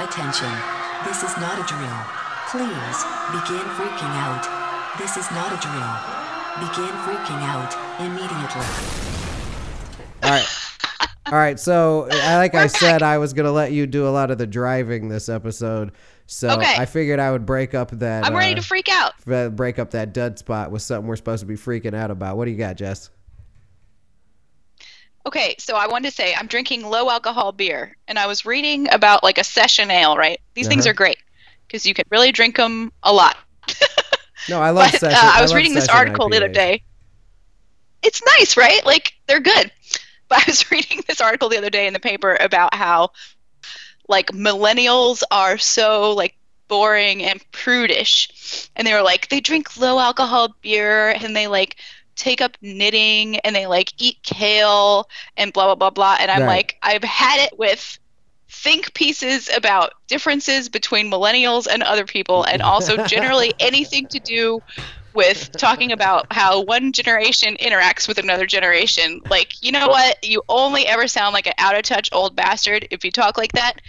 Attention. 0.00 0.50
This 1.04 1.22
is 1.22 1.36
not 1.36 1.60
a 1.60 1.64
drill. 1.68 2.00
Please 2.48 2.98
begin 3.30 3.66
freaking 3.76 4.14
out. 4.24 4.44
This 4.98 5.16
is 5.16 5.30
not 5.30 5.52
a 5.52 5.60
drill. 5.60 5.94
Begin 6.66 6.94
freaking 7.04 7.42
out 7.44 7.76
immediately. 8.00 9.29
All 10.22 10.30
right. 10.30 10.46
All 11.26 11.34
right. 11.38 11.58
So, 11.60 12.06
like 12.10 12.54
I 12.54 12.66
said, 12.66 13.02
I 13.02 13.18
was 13.18 13.32
going 13.32 13.46
to 13.46 13.52
let 13.52 13.72
you 13.72 13.86
do 13.86 14.06
a 14.06 14.10
lot 14.10 14.30
of 14.30 14.38
the 14.38 14.46
driving 14.46 15.08
this 15.08 15.28
episode. 15.28 15.92
So, 16.26 16.50
Okay. 16.50 16.74
I 16.76 16.86
figured 16.86 17.18
I 17.20 17.30
would 17.30 17.44
break 17.46 17.74
up 17.74 17.90
that. 17.92 18.24
I'm 18.24 18.34
ready 18.34 18.52
uh, 18.52 18.56
to 18.56 18.62
freak 18.62 18.88
out. 18.88 19.12
break 19.56 19.78
up 19.78 19.90
that 19.92 20.12
dud 20.12 20.38
spot 20.38 20.70
with 20.70 20.82
something 20.82 21.06
we're 21.08 21.16
supposed 21.16 21.40
to 21.40 21.46
be 21.46 21.54
freaking 21.56 21.94
out 21.94 22.10
about. 22.10 22.36
What 22.36 22.44
do 22.46 22.50
you 22.50 22.56
got, 22.56 22.76
Jess? 22.76 23.10
Okay, 25.26 25.54
so 25.58 25.76
I 25.76 25.86
wanted 25.86 26.08
to 26.10 26.14
say 26.14 26.34
I'm 26.34 26.46
drinking 26.46 26.82
low 26.82 27.10
alcohol 27.10 27.52
beer, 27.52 27.94
and 28.08 28.18
I 28.18 28.26
was 28.26 28.46
reading 28.46 28.90
about 28.92 29.22
like 29.22 29.36
a 29.38 29.44
session 29.44 29.90
ale. 29.90 30.16
Right, 30.16 30.40
these 30.54 30.66
things 30.66 30.86
Uh-huh. 30.86 30.90
are 30.92 30.94
great 30.94 31.18
because 31.66 31.84
you 31.84 31.92
can 31.94 32.04
really 32.10 32.32
drink 32.32 32.56
them 32.56 32.92
a 33.02 33.12
lot. 33.12 33.36
No, 34.48 34.58
I 34.62 34.70
love 34.70 34.90
but 34.90 35.00
session. 35.00 35.18
uh, 35.22 35.32
I 35.34 35.42
was 35.42 35.50
love 35.50 35.58
reading 35.58 35.74
this 35.74 35.86
article 35.86 36.30
the 36.30 36.38
other 36.38 36.48
day. 36.48 36.82
It's 38.02 38.22
nice, 38.38 38.56
right? 38.56 38.84
Like 38.86 39.12
they're 39.28 39.38
good. 39.38 39.70
But 40.30 40.38
I 40.48 40.50
was 40.50 40.70
reading 40.72 41.02
this 41.08 41.20
article 41.20 41.50
the 41.50 41.58
other 41.58 41.70
day 41.70 41.86
in 41.88 41.94
the 41.94 42.00
paper 42.00 42.36
about 42.40 42.74
how 42.74 43.10
like 44.08 44.28
millennials 44.32 45.22
are 45.30 45.58
so 45.58 46.12
like 46.12 46.36
boring 46.68 47.22
and 47.24 47.40
prudish. 47.52 48.70
And 48.76 48.86
they 48.86 48.94
were 48.94 49.02
like 49.02 49.28
they 49.28 49.40
drink 49.40 49.76
low 49.76 49.98
alcohol 50.00 50.56
beer 50.62 51.10
and 51.10 51.36
they 51.36 51.48
like 51.48 51.76
take 52.16 52.40
up 52.42 52.56
knitting 52.62 53.38
and 53.40 53.56
they 53.56 53.66
like 53.66 53.92
eat 53.98 54.18
kale 54.22 55.08
and 55.36 55.52
blah 55.52 55.66
blah 55.66 55.76
blah 55.76 55.90
blah 55.90 56.16
and 56.20 56.30
I'm 56.30 56.44
Right. 56.44 56.46
like 56.46 56.76
I've 56.82 57.04
had 57.04 57.40
it 57.40 57.58
with 57.58 57.98
think 58.50 58.94
pieces 58.94 59.48
about 59.56 59.92
differences 60.08 60.68
between 60.68 61.10
millennials 61.10 61.66
and 61.72 61.82
other 61.82 62.04
people 62.04 62.44
and 62.44 62.62
also 62.62 62.98
generally 62.98 63.54
anything 63.60 64.08
to 64.08 64.20
do 64.20 64.60
with 65.14 65.50
talking 65.52 65.92
about 65.92 66.26
how 66.32 66.62
one 66.62 66.92
generation 66.92 67.56
interacts 67.60 68.06
with 68.06 68.18
another 68.18 68.46
generation. 68.46 69.20
Like 69.28 69.62
you 69.62 69.72
know 69.72 69.88
what? 69.88 70.22
You 70.24 70.42
only 70.48 70.86
ever 70.86 71.08
sound 71.08 71.34
like 71.34 71.46
an 71.46 71.54
out 71.58 71.76
of 71.76 71.82
touch 71.82 72.08
old 72.12 72.36
bastard 72.36 72.86
if 72.90 73.04
you 73.04 73.10
talk 73.10 73.36
like 73.36 73.52
that. 73.52 73.80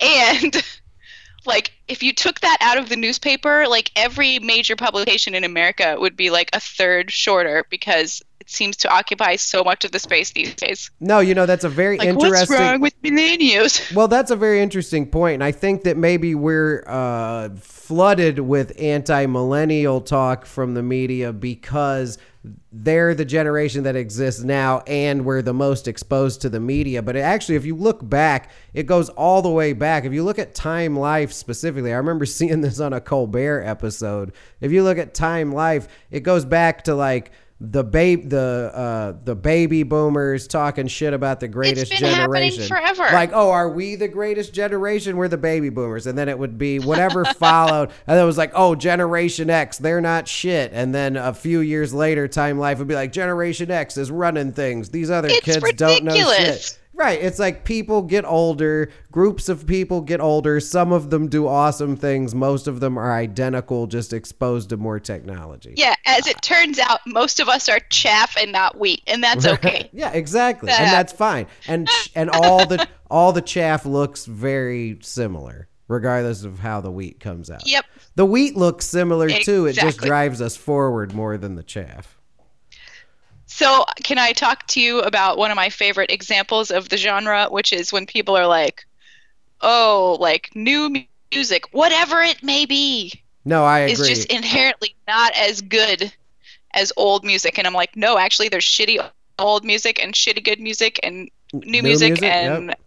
And 0.00 0.62
like 1.46 1.72
if 1.88 2.02
you 2.02 2.12
took 2.12 2.40
that 2.40 2.58
out 2.60 2.78
of 2.78 2.88
the 2.88 2.96
newspaper 2.96 3.66
like 3.68 3.92
every 3.94 4.40
major 4.40 4.74
publication 4.74 5.34
in 5.34 5.44
america 5.44 5.96
would 5.98 6.16
be 6.16 6.28
like 6.28 6.50
a 6.52 6.58
third 6.58 7.10
shorter 7.10 7.64
because 7.70 8.20
seems 8.46 8.76
to 8.78 8.88
occupy 8.88 9.36
so 9.36 9.62
much 9.62 9.84
of 9.84 9.92
the 9.92 9.98
space 9.98 10.30
these 10.32 10.54
days 10.54 10.90
No, 11.00 11.20
you 11.20 11.34
know 11.34 11.46
that's 11.46 11.64
a 11.64 11.68
very 11.68 11.98
like 11.98 12.14
what's 12.14 12.24
interesting. 12.24 12.56
wrong 12.58 12.80
with 12.80 12.94
millennials 13.02 13.92
Well, 13.94 14.08
that's 14.08 14.30
a 14.30 14.36
very 14.36 14.60
interesting 14.60 15.04
point. 15.04 15.16
point, 15.16 15.34
and 15.34 15.44
I 15.44 15.52
think 15.52 15.84
that 15.84 15.96
maybe 15.96 16.34
we're 16.34 16.84
uh, 16.86 17.48
flooded 17.56 18.38
with 18.38 18.78
anti-millennial 18.78 20.00
talk 20.02 20.44
from 20.46 20.74
the 20.74 20.82
media 20.82 21.32
because 21.32 22.18
they're 22.70 23.14
the 23.14 23.24
generation 23.24 23.82
that 23.84 23.96
exists 23.96 24.42
now, 24.42 24.80
and 24.86 25.24
we're 25.24 25.42
the 25.42 25.54
most 25.54 25.88
exposed 25.88 26.42
to 26.42 26.48
the 26.48 26.60
media. 26.60 27.02
But 27.02 27.16
it 27.16 27.20
actually, 27.20 27.56
if 27.56 27.64
you 27.64 27.74
look 27.74 28.06
back, 28.08 28.50
it 28.74 28.84
goes 28.84 29.08
all 29.10 29.42
the 29.42 29.50
way 29.50 29.72
back. 29.72 30.04
If 30.04 30.12
you 30.12 30.22
look 30.22 30.38
at 30.38 30.54
Time 30.54 30.96
Life 30.96 31.32
specifically, 31.32 31.92
I 31.92 31.96
remember 31.96 32.26
seeing 32.38 32.60
this 32.60 32.78
on 32.78 32.92
a 32.92 33.00
Colbert 33.00 33.62
episode. 33.62 34.32
If 34.60 34.70
you 34.70 34.82
look 34.84 34.98
at 34.98 35.14
Time 35.14 35.50
Life, 35.52 35.88
it 36.10 36.20
goes 36.20 36.44
back 36.44 36.84
to 36.84 36.94
like 36.94 37.32
the 37.58 37.82
babe 37.82 38.28
the 38.28 38.70
uh 38.74 39.14
the 39.24 39.34
baby 39.34 39.82
boomers 39.82 40.46
talking 40.46 40.86
shit 40.86 41.14
about 41.14 41.40
the 41.40 41.48
greatest 41.48 41.90
been 41.90 42.04
happening 42.04 42.50
generation. 42.50 42.68
forever. 42.68 43.04
like 43.14 43.30
oh 43.32 43.50
are 43.50 43.70
we 43.70 43.94
the 43.94 44.08
greatest 44.08 44.52
generation? 44.52 45.16
We're 45.16 45.28
the 45.28 45.38
baby 45.38 45.70
boomers. 45.70 46.06
And 46.06 46.18
then 46.18 46.28
it 46.28 46.38
would 46.38 46.58
be 46.58 46.78
whatever 46.78 47.24
followed. 47.38 47.88
And 48.06 48.16
then 48.16 48.22
it 48.22 48.26
was 48.26 48.36
like 48.36 48.52
oh 48.54 48.74
generation 48.74 49.48
x 49.48 49.78
they're 49.78 50.02
not 50.02 50.28
shit. 50.28 50.72
And 50.74 50.94
then 50.94 51.16
a 51.16 51.32
few 51.32 51.60
years 51.60 51.94
later 51.94 52.28
time 52.28 52.58
life 52.58 52.78
would 52.78 52.88
be 52.88 52.94
like 52.94 53.12
generation 53.12 53.70
x 53.70 53.96
is 53.96 54.10
running 54.10 54.52
things. 54.52 54.90
These 54.90 55.10
other 55.10 55.28
It's 55.30 55.40
kids 55.40 55.72
don't 55.76 56.04
know 56.04 56.14
shit 56.14 56.78
Right. 56.96 57.20
It's 57.20 57.38
like 57.38 57.64
people 57.64 58.02
get 58.02 58.24
older, 58.24 58.90
groups 59.12 59.48
of 59.48 59.66
people 59.66 60.00
get 60.00 60.20
older. 60.20 60.58
Some 60.60 60.92
of 60.92 61.10
them 61.10 61.28
do 61.28 61.46
awesome 61.46 61.96
things. 61.96 62.34
Most 62.34 62.66
of 62.66 62.80
them 62.80 62.98
are 62.98 63.12
identical, 63.12 63.86
just 63.86 64.12
exposed 64.12 64.70
to 64.70 64.76
more 64.76 64.98
technology. 64.98 65.74
yeah 65.76 65.94
as 66.06 66.26
it 66.26 66.40
turns 66.40 66.78
out 66.78 67.00
most 67.06 67.40
of 67.40 67.48
us 67.48 67.68
are 67.68 67.80
chaff 67.90 68.36
and 68.38 68.52
not 68.52 68.78
wheat 68.78 69.02
and 69.06 69.22
that's 69.22 69.46
okay 69.46 69.90
yeah, 69.92 70.12
exactly. 70.12 70.70
And 70.70 70.92
that's 70.92 71.12
fine. 71.12 71.46
And 71.66 71.88
and 72.14 72.30
all 72.30 72.66
the 72.66 72.86
all 73.10 73.32
the 73.32 73.42
chaff 73.42 73.86
looks 73.86 74.26
very 74.26 74.98
similar, 75.02 75.68
regardless 75.88 76.44
of 76.44 76.58
how 76.58 76.80
the 76.80 76.90
wheat 76.90 77.20
comes 77.20 77.50
out. 77.50 77.66
Yep. 77.66 77.84
The 78.14 78.26
wheat 78.26 78.56
looks 78.56 78.86
similar 78.86 79.28
too. 79.28 79.66
It 79.66 79.74
just 79.74 79.98
drives 79.98 80.40
us 80.40 80.56
forward 80.56 81.14
more 81.14 81.36
than 81.36 81.54
the 81.54 81.62
chaff. 81.62 82.15
So, 83.56 83.86
can 84.02 84.18
I 84.18 84.32
talk 84.32 84.66
to 84.66 84.82
you 84.82 85.00
about 85.00 85.38
one 85.38 85.50
of 85.50 85.56
my 85.56 85.70
favorite 85.70 86.10
examples 86.10 86.70
of 86.70 86.90
the 86.90 86.98
genre, 86.98 87.46
which 87.48 87.72
is 87.72 87.90
when 87.90 88.04
people 88.04 88.36
are 88.36 88.46
like, 88.46 88.84
oh, 89.62 90.18
like 90.20 90.50
new 90.54 90.94
music, 91.32 91.64
whatever 91.72 92.20
it 92.20 92.42
may 92.42 92.66
be, 92.66 93.14
No, 93.46 93.64
I 93.64 93.86
is 93.86 93.98
agree. 93.98 94.10
just 94.14 94.30
inherently 94.30 94.94
not 95.08 95.32
as 95.34 95.62
good 95.62 96.12
as 96.74 96.92
old 96.98 97.24
music. 97.24 97.56
And 97.56 97.66
I'm 97.66 97.72
like, 97.72 97.96
no, 97.96 98.18
actually, 98.18 98.50
there's 98.50 98.66
shitty 98.66 99.02
old 99.38 99.64
music 99.64 100.04
and 100.04 100.12
shitty 100.12 100.44
good 100.44 100.60
music 100.60 101.00
and 101.02 101.30
new, 101.54 101.80
New 101.80 101.82
music, 101.82 102.10
music, 102.10 102.24
and 102.24 102.66
yep. 102.66 102.80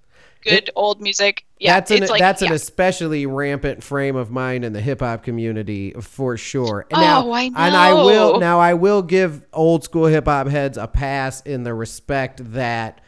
good 0.44 0.70
old 0.76 1.02
music. 1.02 1.46
Yeah, 1.60 1.74
that's 1.74 1.92
an 1.92 2.08
like, 2.08 2.20
that's 2.20 2.42
yeah. 2.42 2.48
an 2.50 2.54
especially 2.54 3.26
rampant 3.26 3.84
frame 3.84 4.16
of 4.16 4.32
mind 4.32 4.64
in 4.64 4.72
the 4.74 4.82
hip 4.82 5.02
hop 5.02 5.24
community 5.24 5.92
for 6.00 6.38
sure. 6.38 6.88
And 6.90 6.98
Oh, 6.98 7.02
now, 7.02 7.32
I 7.32 7.44
And 7.44 7.58
I 7.58 7.94
will 7.94 8.40
now 8.40 8.60
I 8.60 8.74
will 8.74 9.02
give 9.02 9.44
old 9.54 9.84
school 9.84 10.06
hip 10.06 10.26
hop 10.26 10.48
heads 10.48 10.78
a 10.78 10.88
pass 10.88 11.42
in 11.42 11.64
the 11.64 11.74
respect 11.74 12.54
that 12.54 13.02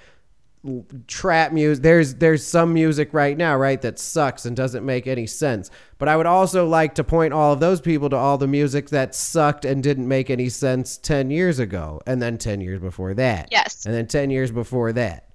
trap 1.07 1.51
music 1.51 1.81
there's 1.81 2.13
there's 2.15 2.45
some 2.45 2.71
music 2.71 3.15
right 3.15 3.35
now 3.35 3.57
right 3.57 3.81
that 3.81 3.97
sucks 3.97 4.45
and 4.45 4.55
doesn't 4.55 4.85
make 4.85 5.07
any 5.07 5.25
sense 5.25 5.71
but 5.97 6.07
i 6.07 6.15
would 6.15 6.27
also 6.27 6.67
like 6.67 6.93
to 6.93 7.03
point 7.03 7.33
all 7.33 7.53
of 7.53 7.59
those 7.59 7.81
people 7.81 8.11
to 8.11 8.15
all 8.15 8.37
the 8.37 8.47
music 8.47 8.89
that 8.89 9.15
sucked 9.15 9.65
and 9.65 9.81
didn't 9.81 10.07
make 10.07 10.29
any 10.29 10.49
sense 10.49 10.97
10 10.99 11.31
years 11.31 11.57
ago 11.57 11.99
and 12.05 12.21
then 12.21 12.37
10 12.37 12.61
years 12.61 12.79
before 12.79 13.15
that 13.15 13.47
Yes. 13.49 13.87
and 13.87 13.95
then 13.95 14.05
10 14.05 14.29
years 14.29 14.51
before 14.51 14.93
that 14.93 15.29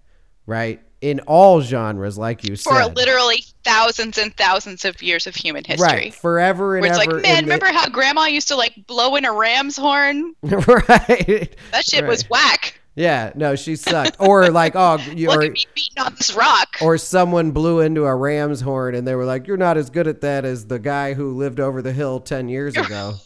right 0.46 0.80
in 1.02 1.20
all 1.20 1.60
genres 1.60 2.16
like 2.16 2.42
you 2.42 2.56
for 2.56 2.74
said 2.74 2.86
for 2.88 2.94
literally 2.94 3.44
thousands 3.64 4.16
and 4.18 4.34
thousands 4.36 4.84
of 4.84 5.00
years 5.02 5.26
of 5.26 5.34
human 5.34 5.62
history. 5.64 5.86
right 5.86 6.14
forever 6.14 6.76
and 6.76 6.82
Where 6.82 6.92
it's 6.92 7.00
ever 7.00 7.12
like, 7.14 7.22
man, 7.22 7.38
in 7.40 7.44
the- 7.44 7.54
remember 7.54 7.66
how 7.78 7.88
grandma 7.88 8.24
used 8.26 8.48
to 8.48 8.56
like 8.56 8.74
blow 8.86 9.16
in 9.16 9.24
a 9.24 9.32
ram's 9.32 9.76
horn? 9.76 10.34
right 10.42 11.56
That 11.72 11.84
shit 11.84 12.06
was 12.06 12.28
whack. 12.30 12.80
yeah 12.94 13.32
no 13.34 13.56
she 13.56 13.76
sucked 13.76 14.16
or 14.20 14.48
like 14.50 14.72
oh 14.74 14.96
you 15.14 15.28
Look 15.28 15.38
or, 15.38 15.42
at 15.44 15.52
me 15.52 15.64
beating 15.74 16.02
on 16.02 16.14
this 16.14 16.34
rock. 16.34 16.76
or 16.80 16.96
someone 16.98 17.50
blew 17.50 17.80
into 17.80 18.04
a 18.04 18.14
ram's 18.14 18.60
horn 18.62 18.94
and 18.94 19.06
they 19.06 19.14
were 19.14 19.24
like 19.26 19.46
you're 19.46 19.56
not 19.58 19.76
as 19.76 19.90
good 19.90 20.06
at 20.06 20.22
that 20.22 20.44
as 20.44 20.66
the 20.66 20.78
guy 20.78 21.12
who 21.14 21.34
lived 21.36 21.60
over 21.60 21.82
the 21.82 21.92
hill 21.92 22.20
10 22.20 22.48
years 22.48 22.74
ago 22.76 23.14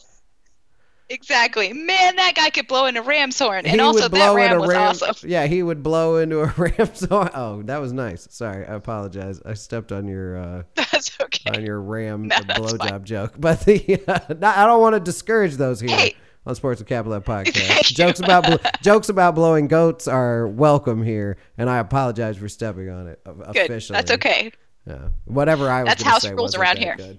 exactly. 1.10 1.72
Man, 1.72 2.16
that 2.16 2.32
guy 2.36 2.48
could 2.50 2.66
blow 2.66 2.86
in 2.86 2.96
a 2.96 3.02
ram's 3.02 3.38
horn. 3.38 3.64
He 3.64 3.72
And 3.72 3.80
also 3.80 4.04
would 4.04 4.12
that 4.12 4.34
ram 4.34 4.58
was 4.60 4.68
ram- 4.70 4.80
awesome. 4.82 5.28
yeah 5.28 5.46
he 5.46 5.62
would 5.62 5.82
blow 5.82 6.16
into 6.16 6.40
a 6.40 6.46
ram's 6.56 7.04
horn 7.04 7.28
oh 7.34 7.62
that 7.64 7.78
was 7.78 7.92
nice 7.92 8.26
sorry 8.30 8.66
i 8.66 8.74
apologize 8.74 9.40
i 9.44 9.52
stepped 9.54 9.92
on 9.92 10.08
your 10.08 10.38
uh 10.38 10.62
That's 10.74 11.18
okay. 11.20 11.50
on 11.58 11.64
your 11.64 11.80
ram 11.80 12.28
No, 12.28 12.36
blowjob 12.36 13.04
joke. 13.04 13.34
But 13.38 13.60
the 13.60 14.02
not, 14.06 14.56
I 14.56 14.66
don't 14.66 14.80
want 14.80 14.94
to 14.94 15.00
discourage 15.00 15.54
those 15.56 15.80
here 15.80 15.90
Hey. 15.90 16.16
on 16.46 16.54
Sports 16.54 16.80
with 16.80 16.88
Capital 16.88 17.20
podcast. 17.20 17.94
Jokes 17.94 18.20
about 18.20 18.44
bl- 18.46 18.68
jokes 18.82 19.08
about 19.08 19.34
blowing 19.34 19.68
goats 19.68 20.08
are 20.08 20.46
welcome 20.48 21.02
here, 21.02 21.36
and 21.58 21.68
I 21.70 21.78
apologize 21.78 22.36
for 22.38 22.48
stepping 22.48 22.88
on 22.90 23.06
it 23.08 23.20
o- 23.26 23.34
Good. 23.34 23.56
officially. 23.70 23.96
That's 23.96 24.10
okay. 24.12 24.52
Yeah. 24.86 25.08
Whatever 25.26 25.68
I 25.70 25.82
was 25.84 25.90
That's 25.90 26.02
house 26.02 26.28
rules 26.28 26.54
around 26.54 26.76
that 26.78 26.82
here. 26.84 26.96
good. 26.96 27.18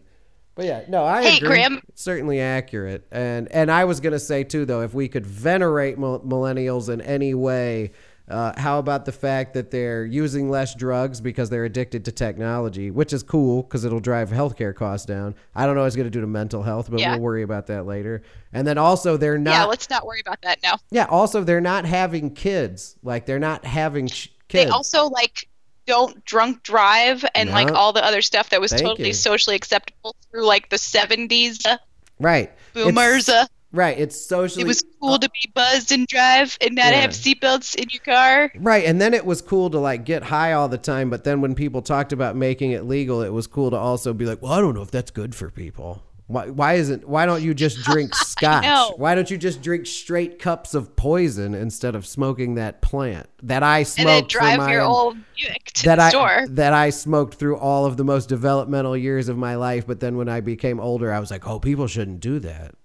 But 0.62 0.68
yeah, 0.68 0.82
no, 0.88 1.04
I 1.04 1.24
Hey, 1.24 1.38
agree. 1.38 1.48
Graham. 1.48 1.82
It's 1.90 2.04
certainly 2.04 2.40
accurate. 2.40 3.08
And 3.12 3.52
and 3.52 3.72
I 3.72 3.86
was 3.86 4.00
gonna 4.00 4.20
say 4.20 4.44
too, 4.44 4.64
though, 4.64 4.82
if 4.82 4.94
we 4.94 5.08
could 5.08 5.26
venerate 5.26 5.98
millennials 5.98 6.88
in 6.88 7.02
any 7.02 7.34
way, 7.34 7.94
uh, 8.30 8.54
how 8.60 8.78
about 8.78 9.06
the 9.06 9.12
fact 9.12 9.56
that 9.56 9.72
they're 9.72 10.06
using 10.06 10.52
less 10.52 10.76
drugs 10.76 11.20
because 11.20 11.50
they're 11.50 11.66
addicted 11.66 12.06
to 12.06 12.12
technology, 12.12 12.92
which 12.92 13.12
is 13.12 13.24
cool 13.24 13.64
because 13.64 13.86
it'll 13.86 14.00
drive 14.00 14.30
healthcare 14.30 14.76
costs 14.76 15.08
down. 15.08 15.34
I 15.56 15.66
don't 15.66 15.74
know 15.74 15.82
what 15.82 15.88
it's 15.88 15.96
gonna 15.96 16.12
do 16.12 16.22
to 16.22 16.28
mental 16.28 16.62
health, 16.62 16.92
but 16.92 17.00
Yeah. 17.00 17.14
we'll 17.14 17.22
worry 17.22 17.42
about 17.42 17.66
that 17.68 17.88
later. 17.88 18.22
And 18.54 18.68
then 18.68 18.78
also 18.78 19.18
they're 19.18 19.40
not. 19.40 19.52
yeah, 19.54 19.64
let's 19.66 19.90
not 19.90 20.06
worry 20.06 20.22
about 20.24 20.44
that 20.44 20.60
now. 20.62 20.76
yeah. 20.92 21.06
Also, 21.06 21.44
they're 21.44 21.60
not 21.60 21.86
having 21.86 22.36
kids. 22.36 22.98
Like 23.02 23.26
they're 23.26 23.40
not 23.40 23.66
having 23.66 24.08
ch- 24.10 24.32
They 24.50 24.68
also 24.68 25.08
like 25.08 25.48
don't 25.86 26.24
drunk 26.26 26.64
drive 26.64 27.26
and 27.36 27.50
like 27.50 27.72
all 27.72 27.94
the 27.94 28.04
other 28.04 28.22
stuff 28.22 28.50
that 28.50 28.62
was 28.62 28.72
Thank 28.72 28.84
totally 28.84 29.10
you. 29.10 29.14
socially 29.14 29.56
acceptable 29.56 30.16
through 30.30 30.46
like 30.46 30.70
the 30.70 30.76
70s 30.78 31.66
uh, 31.66 31.78
right. 32.20 32.52
boomers. 32.74 33.28
It's, 33.28 33.30
uh, 33.30 33.46
right. 33.72 33.98
It's 33.98 34.16
socially. 34.28 34.64
it 34.64 34.68
was 34.68 34.84
cool 35.02 35.18
to 35.20 35.30
be 35.30 35.52
buzzed 35.54 35.92
and 35.92 36.08
drive 36.08 36.58
and 36.62 36.76
not 36.76 36.92
Yeah. 36.94 37.02
have 37.02 37.12
seatbelts 37.12 37.76
in 37.76 37.90
your 37.90 38.02
car. 38.02 38.52
Right, 38.60 38.86
and 38.86 39.02
then 39.02 39.14
it 39.14 39.26
was 39.26 39.42
cool 39.42 39.70
to 39.72 39.80
like 39.80 40.06
get 40.06 40.24
high 40.24 40.54
all 40.54 40.70
the 40.70 40.78
time, 40.78 41.10
but 41.10 41.24
then 41.24 41.42
when 41.42 41.56
people 41.56 41.82
talked 41.82 42.14
about 42.14 42.36
making 42.36 42.72
it 42.72 42.86
legal, 42.86 43.22
it 43.22 43.30
was 43.34 43.48
cool 43.48 43.72
to 43.72 43.78
also 43.78 44.14
be 44.14 44.26
like, 44.26 44.42
"Well, 44.42 44.54
I 44.54 44.62
don't 44.62 44.76
know 44.76 44.84
if 44.84 44.92
that's 44.92 45.12
good 45.12 45.34
for 45.36 45.50
people. 45.50 46.04
Why 46.32 46.50
why 46.50 46.74
isn't 46.74 47.08
why 47.08 47.26
don't 47.26 47.42
you 47.42 47.54
just 47.54 47.78
drink 47.84 48.16
scotch? 48.16 48.94
Why 48.98 49.16
don't 49.16 49.30
you 49.30 49.38
just 49.38 49.62
drink 49.62 49.86
straight 49.86 50.40
cups 50.40 50.74
of 50.74 50.96
poison 50.96 51.54
instead 51.54 51.96
of 51.96 52.08
smoking 52.08 52.56
that 52.56 52.82
plant 52.82 53.28
that 53.44 53.64
I 53.64 53.84
smoked 53.84 54.30
drive 54.30 54.60
my 54.60 54.72
your 54.72 54.82
old 54.82 55.18
Buick 55.36 55.66
to 55.74 55.84
that 55.86 55.98
the 55.98 56.04
I 56.04 56.10
store. 56.10 56.46
that 56.50 56.74
I 56.74 56.90
smoked 56.90 57.36
through 57.36 57.58
all 57.58 57.86
of 57.86 57.98
the 57.98 58.04
most 58.04 58.30
developmental 58.30 58.96
years 58.96 59.28
of 59.30 59.38
my 59.38 59.56
life, 59.56 59.86
but 59.86 60.00
then 60.00 60.16
when 60.18 60.30
I 60.30 60.42
became 60.42 60.80
older, 60.80 61.12
I 61.12 61.20
was 61.20 61.32
like, 61.32 61.48
"Oh, 61.48 61.60
people 61.60 61.88
shouldn't 61.88 62.20
do 62.20 62.40
that." 62.40 62.76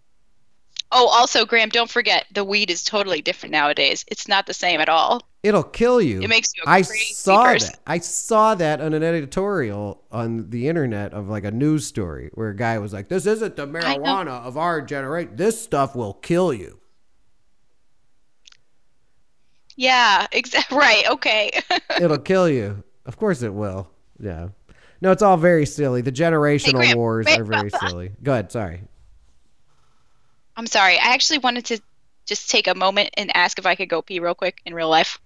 Oh, 0.99 1.09
also, 1.09 1.45
Graham, 1.45 1.69
don't 1.69 1.91
forget 1.91 2.25
the 2.33 2.43
weed 2.43 2.71
is 2.71 2.83
totally 2.83 3.21
different 3.21 3.53
nowadays. 3.53 4.03
It's 4.09 4.27
not 4.27 4.47
the 4.47 4.55
same 4.55 4.81
at 4.81 4.89
all. 4.89 5.21
It'll 5.43 5.63
kill 5.63 6.01
you. 6.01 6.23
It 6.23 6.29
makes 6.29 6.49
you 6.57 6.63
a 6.67 6.71
I 6.71 6.83
crazy 6.83 7.13
saw 7.13 7.45
person. 7.45 7.73
that. 7.73 7.81
I 7.87 7.99
saw 7.99 8.55
that 8.55 8.81
on 8.81 8.95
an 8.95 9.03
editorial 9.03 10.03
on 10.11 10.49
the 10.49 10.69
internet 10.69 11.13
of 11.13 11.29
like 11.29 11.45
a 11.45 11.51
news 11.51 11.87
story 11.87 12.31
where 12.33 12.49
a 12.49 12.57
guy 12.57 12.79
was 12.79 12.95
like, 12.95 13.09
"This 13.09 13.27
isn't 13.27 13.57
the 13.57 13.67
marijuana 13.67 14.43
of 14.43 14.57
our 14.57 14.81
generation. 14.81 15.37
This 15.37 15.61
stuff 15.61 15.95
will 15.95 16.15
kill 16.15 16.55
you." 16.55 16.81
Yeah, 19.77 20.27
exactly. 20.33 20.79
Right. 20.79 21.07
Okay. 21.11 21.61
It'll 22.01 22.17
kill 22.17 22.49
you. 22.49 22.83
Of 23.05 23.19
course 23.19 23.43
it 23.43 23.53
will. 23.53 23.91
Yeah. 24.19 24.49
No, 25.03 25.13
it's 25.13 25.23
all 25.23 25.37
very 25.37 25.67
silly. 25.67 26.01
The 26.01 26.11
generational 26.11 26.97
wars 26.97 27.27
wait, 27.27 27.39
are 27.39 27.45
very 27.45 27.69
silly. 27.69 28.13
Go 28.23 28.33
ahead. 28.33 28.51
Sorry. 28.51 28.81
I'm 30.57 30.67
sorry. 30.67 30.99
I 30.99 31.13
actually 31.13 31.39
wanted 31.39 31.67
to 31.67 31.81
just 32.25 32.51
take 32.51 32.67
a 32.67 32.75
moment 32.75 33.11
and 33.17 33.35
ask 33.37 33.59
if 33.59 33.67
I 33.67 33.75
could 33.75 33.89
go 33.89 34.03
pee 34.03 34.21
real 34.21 34.35
quick 34.35 34.61
in 34.65 34.75
real 34.75 34.89
life. 34.89 35.19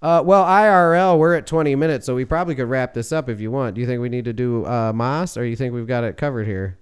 Uh, 0.00 0.22
well, 0.24 0.44
IRL, 0.44 1.18
we're 1.18 1.34
at 1.34 1.46
20 1.46 1.74
minutes, 1.74 2.06
so 2.06 2.14
we 2.14 2.24
probably 2.24 2.54
could 2.54 2.68
wrap 2.68 2.94
this 2.94 3.10
up 3.10 3.28
if 3.28 3.40
you 3.40 3.50
want. 3.50 3.74
Do 3.74 3.80
you 3.80 3.86
think 3.86 4.00
we 4.00 4.08
need 4.08 4.26
to 4.26 4.32
do 4.32 4.64
uh, 4.64 4.92
Moss, 4.94 5.36
or 5.36 5.44
you 5.44 5.56
think 5.56 5.74
we've 5.74 5.88
got 5.88 6.04
it 6.04 6.16
covered 6.16 6.46
here? 6.46 6.78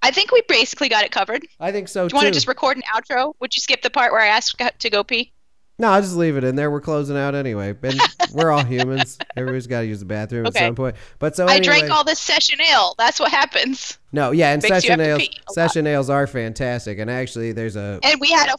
I 0.00 0.12
think 0.12 0.30
we 0.30 0.42
basically 0.48 0.88
got 0.88 1.04
it 1.04 1.10
covered. 1.10 1.46
I 1.58 1.72
think 1.72 1.88
so 1.88 2.04
too. 2.04 2.10
Do 2.10 2.16
you 2.16 2.20
too. 2.20 2.24
want 2.24 2.26
to 2.28 2.32
just 2.32 2.48
record 2.48 2.76
an 2.76 2.82
outro? 2.92 3.34
Would 3.40 3.54
you 3.54 3.60
skip 3.60 3.82
the 3.82 3.90
part 3.90 4.12
where 4.12 4.20
I 4.20 4.28
asked 4.28 4.60
to 4.78 4.90
go 4.90 5.02
pee? 5.02 5.32
No, 5.78 5.88
I'll 5.88 6.02
just 6.02 6.14
leave 6.16 6.36
it 6.36 6.44
in 6.44 6.54
there. 6.54 6.70
We're 6.70 6.80
closing 6.80 7.16
out 7.16 7.34
anyway. 7.34 7.74
And 7.82 7.98
we're 8.32 8.50
all 8.52 8.62
humans. 8.64 9.18
Everybody's 9.36 9.66
got 9.66 9.80
to 9.80 9.86
use 9.86 9.98
the 10.00 10.04
bathroom 10.06 10.46
Okay. 10.46 10.58
at 10.60 10.66
some 10.68 10.74
point. 10.74 10.96
But 11.18 11.34
so 11.34 11.46
I 11.46 11.58
drank 11.60 11.90
all 11.90 12.04
this 12.04 12.20
session 12.20 12.60
ale. 12.60 12.94
That's 12.98 13.18
what 13.18 13.30
happens. 13.30 13.98
no, 14.12 14.30
yeah, 14.30 14.52
and 14.52 14.62
session 14.62 14.90
have 14.90 14.98
to 14.98 15.04
nails, 15.04 15.18
pee 15.20 15.30
a 15.34 15.50
lot. 15.50 15.54
session 15.54 15.86
ales 15.86 16.10
are 16.10 16.26
fantastic. 16.26 16.98
And 16.98 17.10
actually, 17.10 17.52
there's 17.52 17.76
a 17.76 17.98
And 18.02 18.20
we 18.20 18.30
had 18.30 18.48
a 18.48 18.54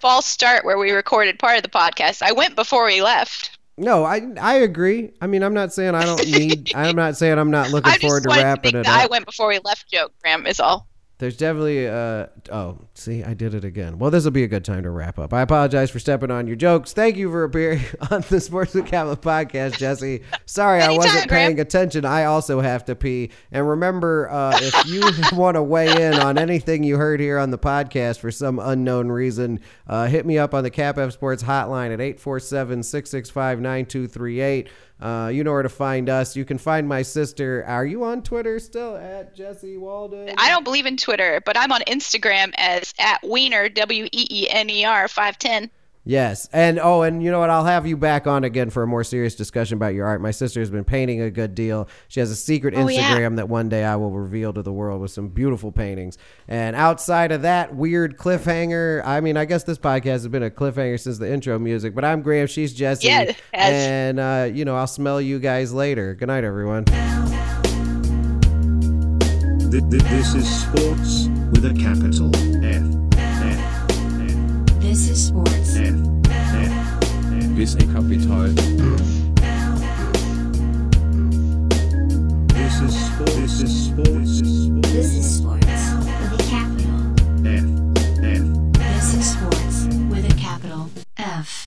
false 0.00 0.26
start 0.26 0.64
where 0.64 0.78
we 0.78 0.90
recorded 0.90 1.38
part 1.38 1.56
of 1.58 1.62
the 1.62 1.68
podcast. 1.68 2.22
I 2.22 2.32
went 2.32 2.56
before 2.56 2.86
we 2.86 3.02
left. 3.02 3.58
no. 3.76 4.04
I 4.04 4.22
I 4.40 4.54
agree. 4.54 5.10
I 5.20 5.26
mean, 5.28 5.42
I'm 5.44 5.54
not 5.54 5.72
saying 5.72 5.94
I 5.94 6.04
don't 6.04 6.26
need. 6.26 6.72
I'm 6.74 6.96
not 6.96 7.16
saying 7.16 7.38
I'm 7.38 7.50
not 7.50 7.70
looking 7.70 7.92
forward 8.00 8.24
to 8.24 8.28
wanted 8.30 8.40
to 8.40 8.46
wrapping 8.46 8.76
it 8.76 8.82
the 8.84 8.90
I 8.90 9.06
went 9.06 9.26
before 9.26 9.48
we 9.48 9.60
left 9.64 9.90
joke, 9.92 10.12
Graham, 10.22 10.46
is 10.46 10.58
all. 10.60 10.88
There's 11.22 11.36
definitely 11.36 11.86
uh 11.86 12.26
oh, 12.50 12.78
see, 12.94 13.22
I 13.22 13.32
did 13.32 13.54
it 13.54 13.64
again. 13.64 14.00
Well, 14.00 14.10
this 14.10 14.24
will 14.24 14.32
be 14.32 14.42
a 14.42 14.48
good 14.48 14.64
time 14.64 14.82
to 14.82 14.90
wrap 14.90 15.20
up. 15.20 15.32
I 15.32 15.42
apologize 15.42 15.88
for 15.88 16.00
stepping 16.00 16.32
on 16.32 16.48
your 16.48 16.56
jokes. 16.56 16.92
Thank 16.92 17.16
you 17.16 17.30
for 17.30 17.44
appearing 17.44 17.82
on 18.10 18.24
the 18.28 18.40
Sports 18.40 18.74
with 18.74 18.86
Capital 18.86 19.16
podcast, 19.16 19.78
Jesse. 19.78 20.24
Sorry 20.46 20.82
I 20.82 20.90
wasn't 20.90 21.30
paying 21.30 21.60
attention. 21.60 22.04
I 22.04 22.24
also 22.24 22.60
have 22.60 22.84
to 22.86 22.96
pee. 22.96 23.30
And 23.52 23.68
remember, 23.68 24.28
uh, 24.30 24.58
if 24.60 24.84
you 24.86 25.02
want 25.38 25.54
to 25.54 25.62
weigh 25.62 26.08
in 26.08 26.14
on 26.14 26.38
anything 26.38 26.82
you 26.82 26.96
heard 26.96 27.20
here 27.20 27.38
on 27.38 27.52
the 27.52 27.58
podcast 27.58 28.18
for 28.18 28.32
some 28.32 28.58
unknown 28.58 29.06
reason, 29.06 29.60
uh, 29.86 30.06
hit 30.06 30.26
me 30.26 30.38
up 30.38 30.54
on 30.54 30.64
the 30.64 30.72
CapF 30.72 31.12
Sports 31.12 31.44
hotline 31.44 31.94
at 31.94 32.00
847-665-9238. 32.18 34.66
Uh, 35.02 35.28
you 35.28 35.42
know 35.42 35.50
where 35.50 35.62
to 35.62 35.68
find 35.68 36.08
us. 36.08 36.36
You 36.36 36.44
can 36.44 36.58
find 36.58 36.88
my 36.88 37.02
sister. 37.02 37.64
Are 37.66 37.84
you 37.84 38.04
on 38.04 38.22
Twitter 38.22 38.60
still 38.60 38.96
at 38.96 39.34
Jesse 39.34 39.76
Walden? 39.76 40.32
I 40.38 40.48
don't 40.48 40.62
believe 40.62 40.86
in 40.86 40.96
Twitter, 40.96 41.42
but 41.44 41.56
I'm 41.56 41.72
on 41.72 41.80
Instagram 41.88 42.52
as 42.56 42.94
at 43.00 43.20
Wiener 43.24 43.68
W 43.68 44.04
E 44.04 44.26
E 44.30 44.48
N 44.48 44.70
E 44.70 44.84
R 44.84 45.08
five 45.08 45.38
ten. 45.38 45.70
Yes. 46.04 46.48
And 46.52 46.80
oh, 46.80 47.02
and 47.02 47.22
you 47.22 47.30
know 47.30 47.38
what? 47.38 47.48
I'll 47.50 47.64
have 47.64 47.86
you 47.86 47.96
back 47.96 48.26
on 48.26 48.42
again 48.42 48.70
for 48.70 48.82
a 48.82 48.88
more 48.88 49.04
serious 49.04 49.36
discussion 49.36 49.76
about 49.76 49.94
your 49.94 50.04
art. 50.06 50.20
My 50.20 50.32
sister 50.32 50.58
has 50.58 50.68
been 50.68 50.82
painting 50.82 51.20
a 51.20 51.30
good 51.30 51.54
deal. 51.54 51.88
She 52.08 52.18
has 52.18 52.32
a 52.32 52.34
secret 52.36 52.74
Oh, 52.76 52.88
yeah. 52.88 53.14
Instagram 53.14 53.36
that 53.36 53.48
one 53.48 53.68
day 53.68 53.84
I 53.84 53.94
will 53.94 54.10
reveal 54.10 54.52
to 54.52 54.62
the 54.62 54.72
world 54.72 55.00
with 55.00 55.12
some 55.12 55.28
beautiful 55.28 55.70
paintings. 55.70 56.18
And 56.48 56.74
outside 56.74 57.30
of 57.30 57.42
that 57.42 57.76
weird 57.76 58.16
cliffhanger, 58.18 59.00
I 59.06 59.20
mean, 59.20 59.36
I 59.36 59.44
guess 59.44 59.62
this 59.62 59.78
podcast 59.78 60.04
has 60.04 60.28
been 60.28 60.42
a 60.42 60.50
cliffhanger 60.50 60.98
since 60.98 61.18
the 61.18 61.32
intro 61.32 61.56
music, 61.60 61.94
but 61.94 62.04
I'm 62.04 62.20
Graham. 62.22 62.48
She's 62.48 62.72
Jesse. 62.74 63.06
Yeah. 63.06 63.32
And, 63.52 64.18
uh, 64.18 64.50
you 64.52 64.64
know, 64.64 64.74
I'll 64.74 64.88
smell 64.88 65.20
you 65.20 65.38
guys 65.38 65.72
later. 65.72 66.14
Good 66.16 66.26
night, 66.26 66.42
everyone. 66.42 66.84
Th- 69.70 69.82
th- 69.88 70.02
This 70.02 70.34
is 70.34 70.62
sports 70.62 71.28
with 71.52 71.64
a 71.64 71.72
capital 71.78 72.30
F. 72.64 72.82
F. 73.18 74.80
This 74.80 75.08
is 75.08 75.28
sports 75.28 75.61
bis 77.54 77.74
Kapital. 77.74 78.48
This 82.48 82.80
is 82.80 82.94
sports. 83.06 83.34
This 83.36 83.60
is 83.60 83.86
sports. 83.86 84.40
This 84.92 85.10
is 85.16 85.38
sports 85.38 85.84
with 86.00 86.32
a 86.32 86.42
capital 86.48 87.00
F. 87.44 87.66
F. 88.24 88.44
This 88.78 89.14
is 89.14 89.24
sports 89.32 89.76
with 90.10 90.24
a 90.30 90.34
capital 90.40 90.88
F. 91.18 91.52